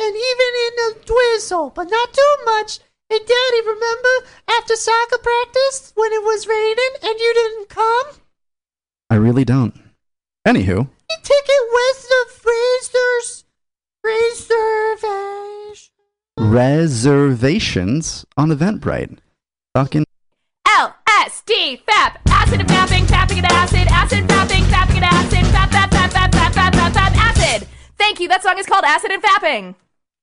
[0.00, 2.78] and even in a drizzle, but not too much.
[3.08, 4.14] Hey, Daddy, remember
[4.48, 8.06] after soccer practice when it was raining and you didn't come?
[9.10, 9.74] I really don't.
[10.46, 10.88] Anywho,
[11.22, 13.44] Ticket west of Fraser's
[14.04, 15.92] reservation.
[16.38, 19.18] reservations on Eventbrite.
[19.74, 20.04] Fucking
[20.66, 25.90] LSD, FAP, acid and fapping, fapping and acid, acid, fapping, fapping and acid, fap, fap,
[25.90, 27.68] fap, fap, fap, fap, fap, fap, acid.
[27.98, 28.28] Thank you.
[28.28, 29.74] That song is called Acid and Fapping.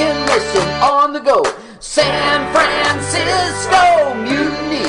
[0.00, 1.44] can listen on the go.
[1.78, 4.88] San Francisco Mutiny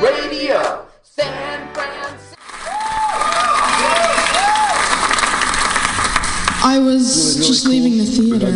[0.00, 0.86] Radio.
[1.02, 2.36] San Francisco.
[6.64, 8.52] I was just leaving the theater.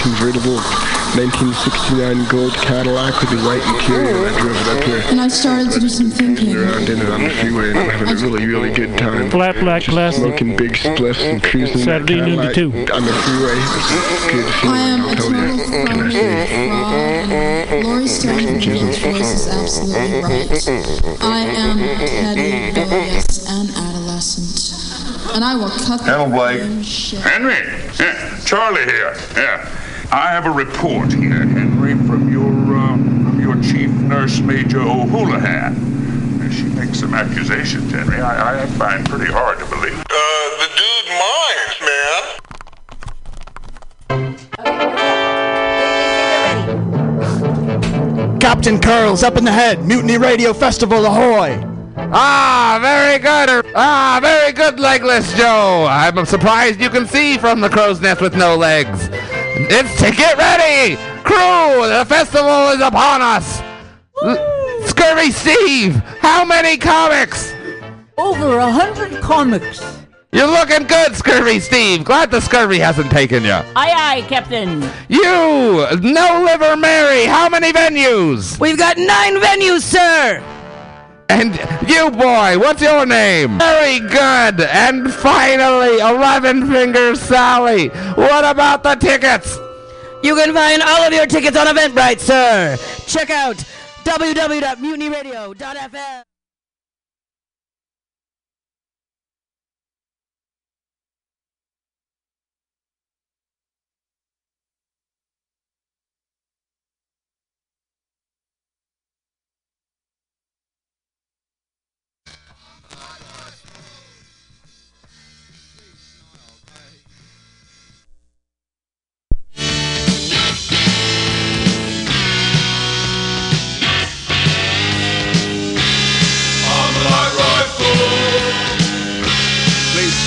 [0.00, 4.26] convertible 1969 gold Cadillac with the white interior.
[4.28, 5.02] I drove it up here.
[5.10, 6.54] And I started to do some thinking.
[6.56, 9.28] Around in it on the freeway and I'm having a really, really good time.
[9.30, 10.22] Flat black plastic.
[10.24, 12.94] Smoking big spliffs and cruising that Saturday noon to Cadillac two.
[12.94, 13.58] on the freeway.
[13.58, 15.64] It's good I feeling, am I'll a tell total you.
[15.66, 16.10] phony,
[16.70, 17.32] fraud,
[17.70, 21.18] and Laurie Stone's voice is absolutely right.
[21.20, 25.34] I am petty, rebellious, and adolescent.
[25.34, 26.60] And I will cut the Hello, Blake.
[27.22, 27.54] Henry,
[27.98, 29.14] yeah, Charlie here.
[29.36, 29.66] Yeah,
[30.12, 36.50] I have a report here, Henry, from your uh, from your chief nurse, Major O'Houlihan.
[36.50, 38.20] She makes some accusations, Henry.
[38.20, 39.96] I, I find pretty hard to believe.
[40.00, 41.80] Uh, the dude minds,
[48.26, 48.40] man.
[48.40, 49.84] Captain Curls up in the head.
[49.84, 51.64] Mutiny Radio Festival, ahoy!
[52.12, 53.64] Ah, very good.
[53.76, 55.86] Ah, very good, Legless Joe.
[55.88, 59.08] I'm surprised you can see from the crow's nest with no legs.
[59.68, 61.86] It's to get ready, crew.
[61.88, 63.60] The festival is upon us.
[64.22, 67.52] L- Scurvy Steve, how many comics?
[68.16, 69.80] Over a hundred comics.
[70.32, 72.04] You're looking good, Scurvy Steve.
[72.04, 73.50] Glad the scurvy hasn't taken you.
[73.52, 74.80] Aye, aye, Captain.
[75.08, 78.58] You, No Liver Mary, how many venues?
[78.60, 80.40] We've got nine venues, sir.
[81.30, 81.54] And
[81.88, 83.56] you, boy, what's your name?
[83.58, 84.60] Very good.
[84.60, 87.90] And finally, Eleven Finger Sally.
[88.16, 89.56] What about the tickets?
[90.24, 92.76] You can find all of your tickets on Eventbrite, sir.
[93.06, 93.54] Check out
[94.04, 96.29] www.mutinyradio.fm.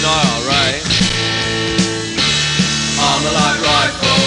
[0.03, 0.83] Please style, right?
[2.99, 4.25] Armalite rifle.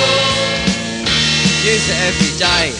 [1.64, 2.72] Use it every day.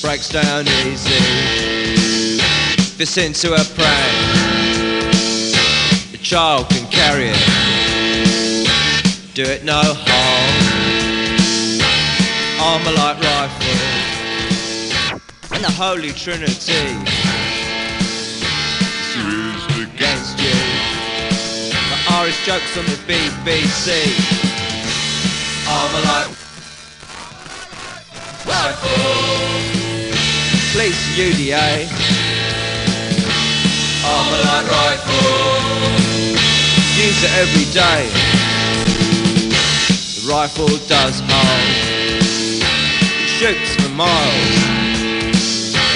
[0.00, 1.22] Breaks down easy.
[2.96, 4.14] Fits into a pram.
[6.12, 7.46] The child can carry it.
[9.34, 10.52] Do it no harm.
[12.60, 13.78] Armalite rifle.
[15.52, 16.94] And the Holy Trinity.
[19.16, 20.75] Used against you.
[22.16, 23.92] Irish jokes on the BBC.
[25.68, 26.32] Armalite
[28.48, 29.12] rifle.
[30.72, 31.86] Police UDA.
[34.00, 35.56] Armalite rifle.
[36.96, 38.08] Use it every day.
[40.16, 41.68] The rifle does harm.
[43.20, 44.56] It shoots for miles.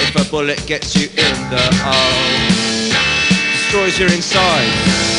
[0.05, 2.91] If a bullet gets you in the hole,
[3.53, 5.10] destroys your inside.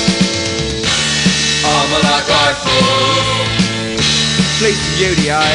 [1.65, 2.73] Light rifle.
[4.99, 5.47] UDA.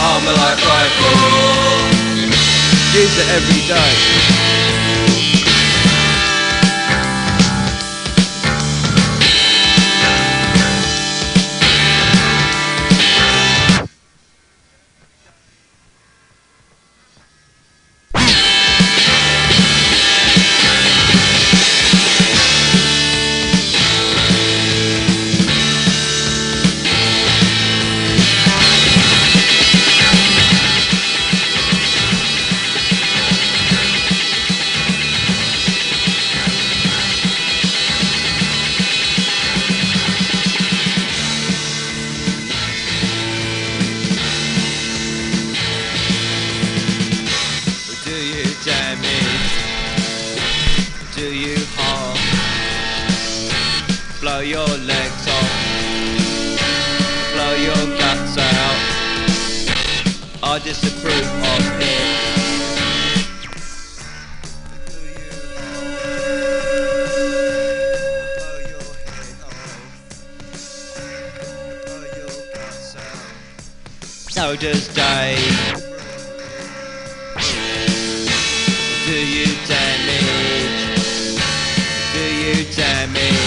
[0.00, 1.16] Armalite rifle.
[2.94, 4.67] Use it every day.
[82.54, 83.37] You?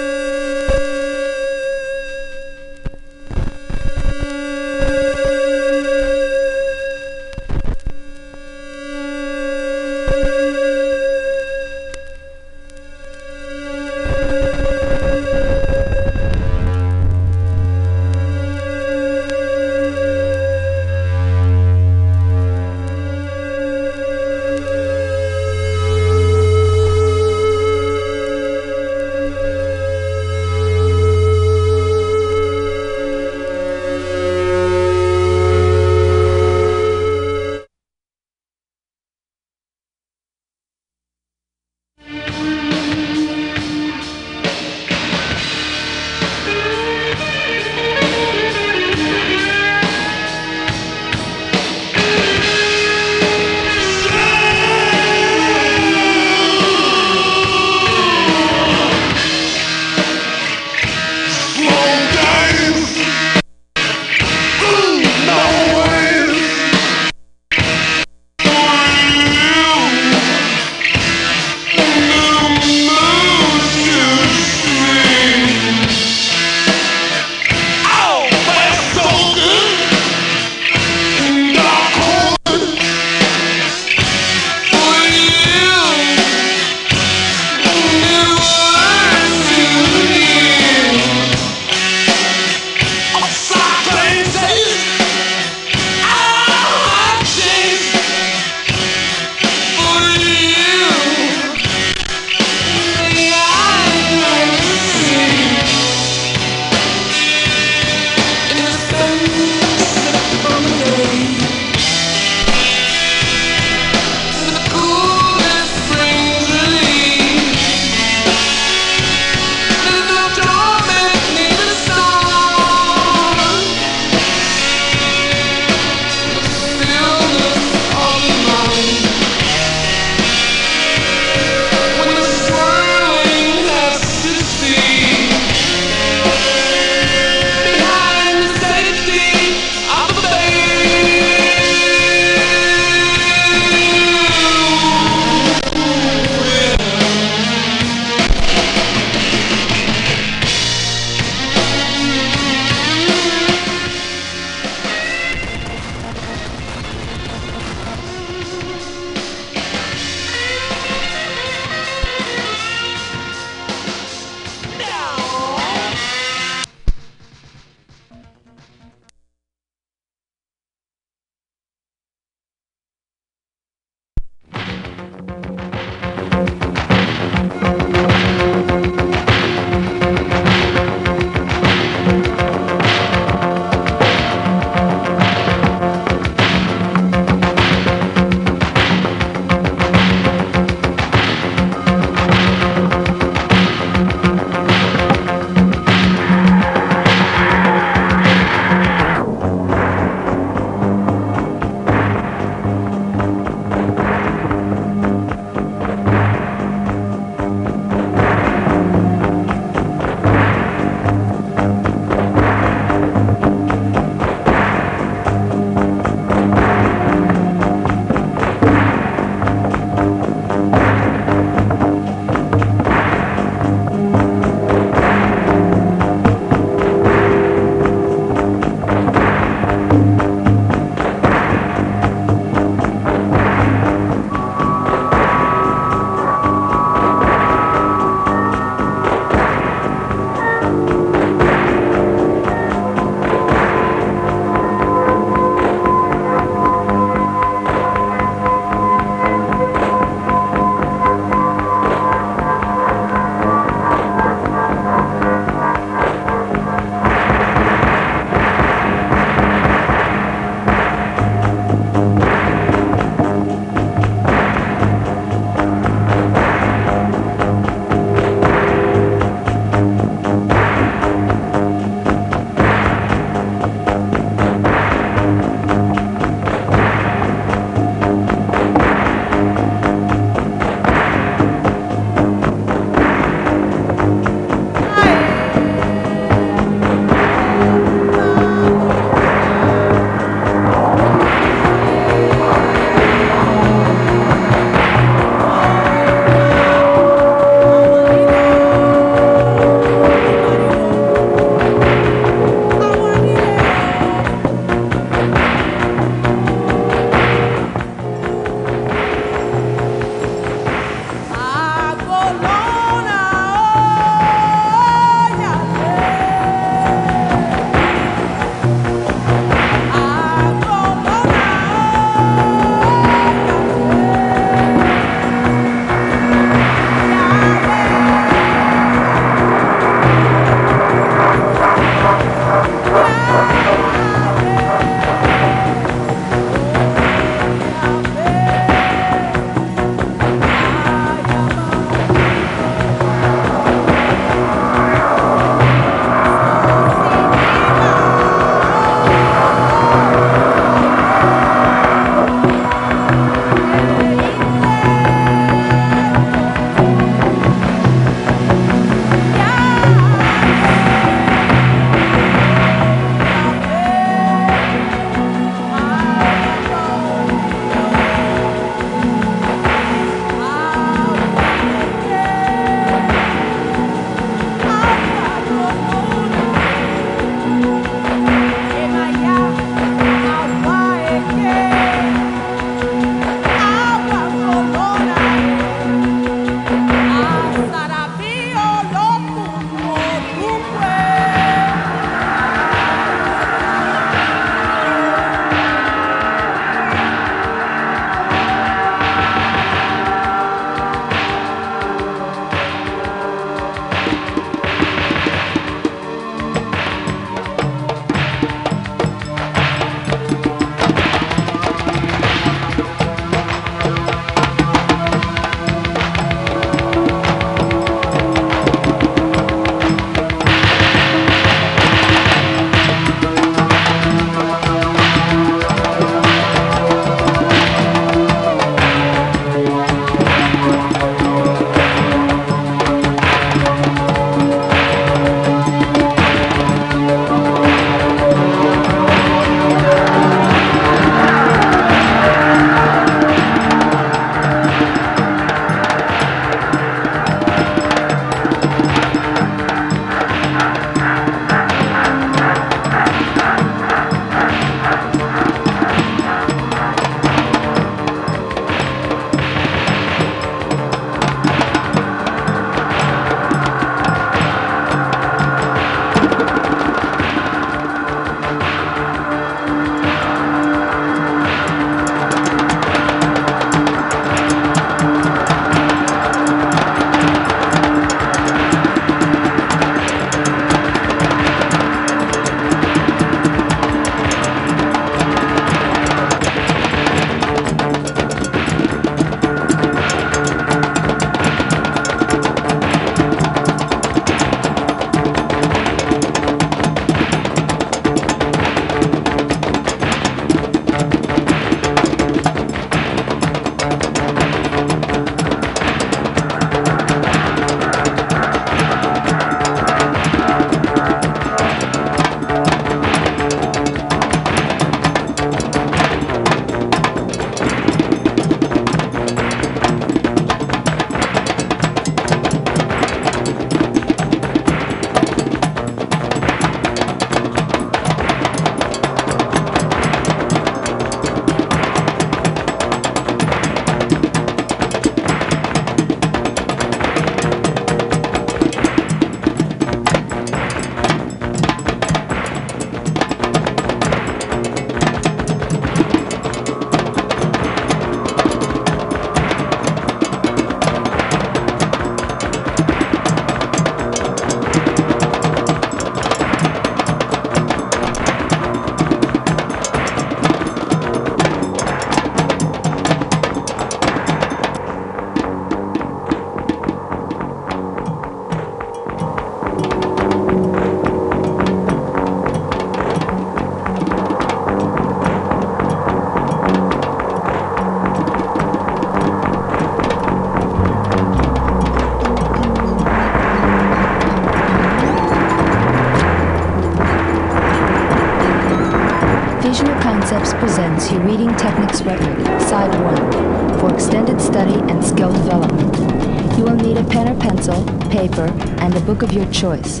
[599.14, 600.00] Book of your choice.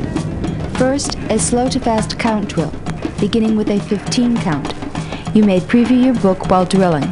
[0.76, 2.72] First, a slow to fast count drill,
[3.20, 4.74] beginning with a 15 count.
[5.36, 7.04] You may preview your book while drilling.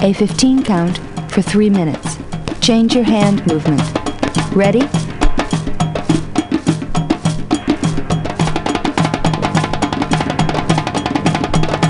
[0.00, 0.96] A 15 count
[1.30, 2.16] for 3 minutes.
[2.62, 3.82] Change your hand movement.
[4.54, 4.80] Ready?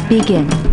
[0.08, 0.71] Begin.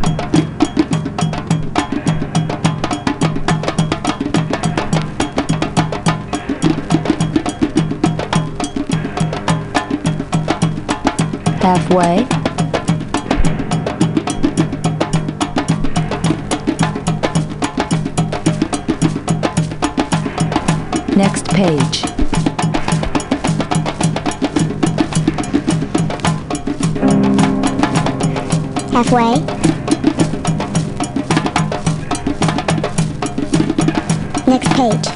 [11.70, 12.26] Halfway.
[21.16, 22.02] Next page.
[28.92, 29.36] Halfway.
[34.48, 35.09] Next page.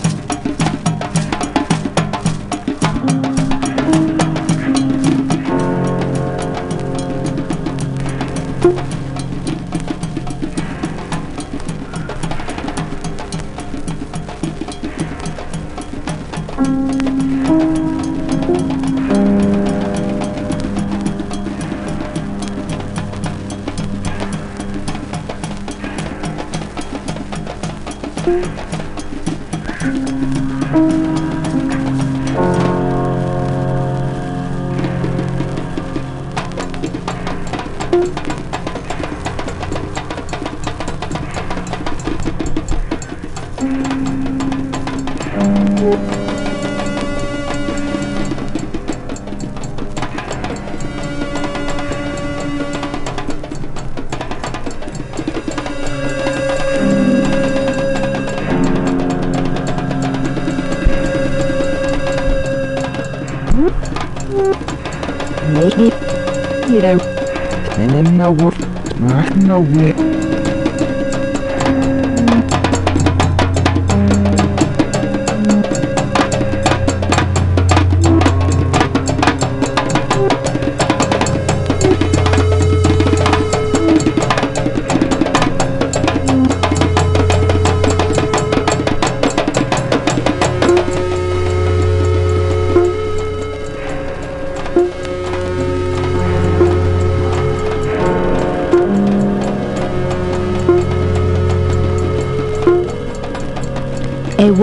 [69.54, 69.93] No way.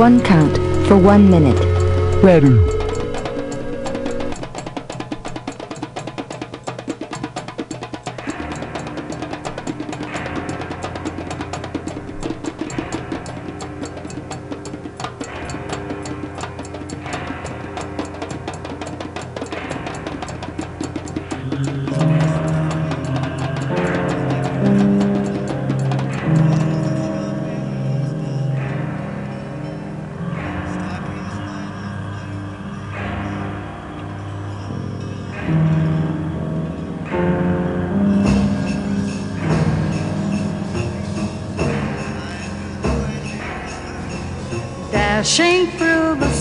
[0.00, 0.56] One count
[0.88, 1.60] for one minute.
[2.24, 2.69] Ready.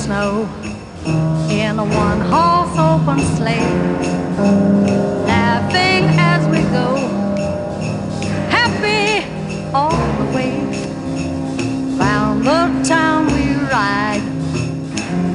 [0.10, 0.50] Snow
[1.52, 3.70] in a one horse open sleigh.
[5.28, 6.88] Laughing as we go,
[8.50, 9.24] happy
[9.72, 10.56] all the way.
[12.00, 14.24] Round the town we ride,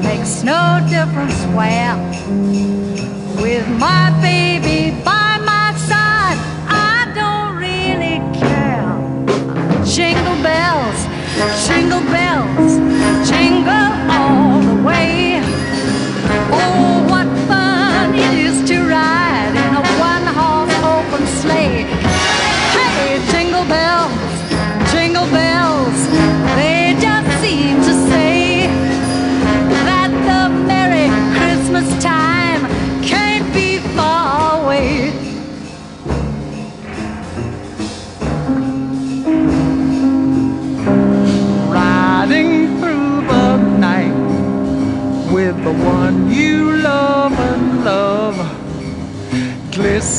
[0.02, 1.94] makes no difference where.
[3.40, 8.90] With my baby by my side, I don't really care.
[9.84, 10.98] Jingle bells,
[11.64, 13.03] jingle bells,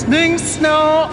[0.06, 1.05] Glistening snow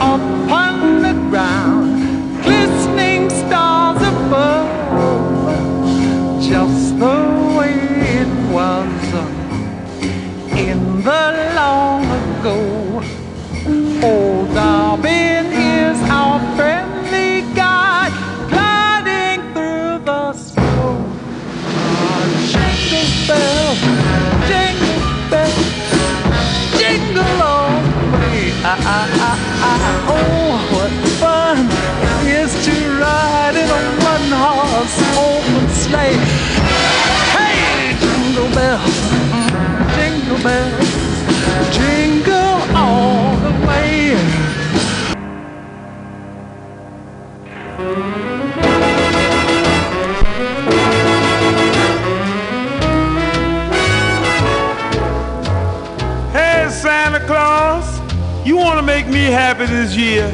[59.67, 60.27] happy this year?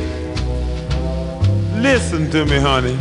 [1.81, 2.97] Listen to me, honey.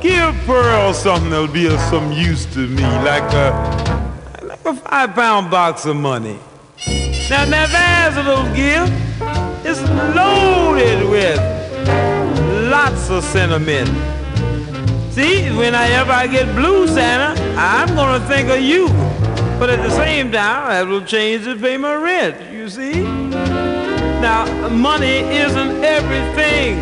[0.00, 5.14] Give Pearl something that'll be of some use to me, like a, like a five
[5.14, 6.38] pound box of money.
[7.30, 8.92] Now, now there's a little gift.
[9.64, 9.80] It's
[10.16, 11.38] loaded with
[12.70, 13.88] lots of sentiment.
[15.12, 18.88] See, whenever I get blue, Santa, I'm gonna think of you.
[19.58, 23.21] But at the same time, I will change to pay my rent, you see?
[24.22, 26.78] Now, money isn't everything.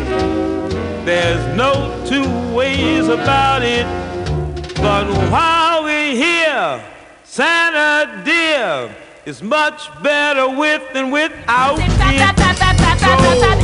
[1.05, 1.73] There's no
[2.05, 3.87] two ways about it.
[4.75, 6.85] But while we're here,
[7.23, 8.95] Santa dear,
[9.25, 11.89] it's much better with than without it.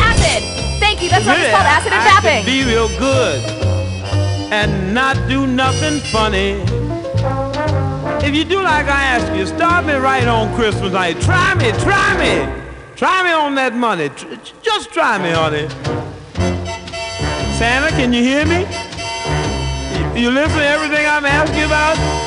[0.01, 0.41] Acid.
[0.79, 1.09] Thank you.
[1.09, 3.39] That song it's called Acid and can be real good
[4.51, 6.63] and not do nothing funny.
[8.25, 11.21] If you do like I ask you, start me right on Christmas night.
[11.21, 12.56] Try me, try me.
[12.97, 14.09] Try me on that money.
[14.63, 15.69] Just try me, honey.
[17.53, 18.65] Santa, can you hear me?
[20.19, 22.26] You listen to everything I'm asking about?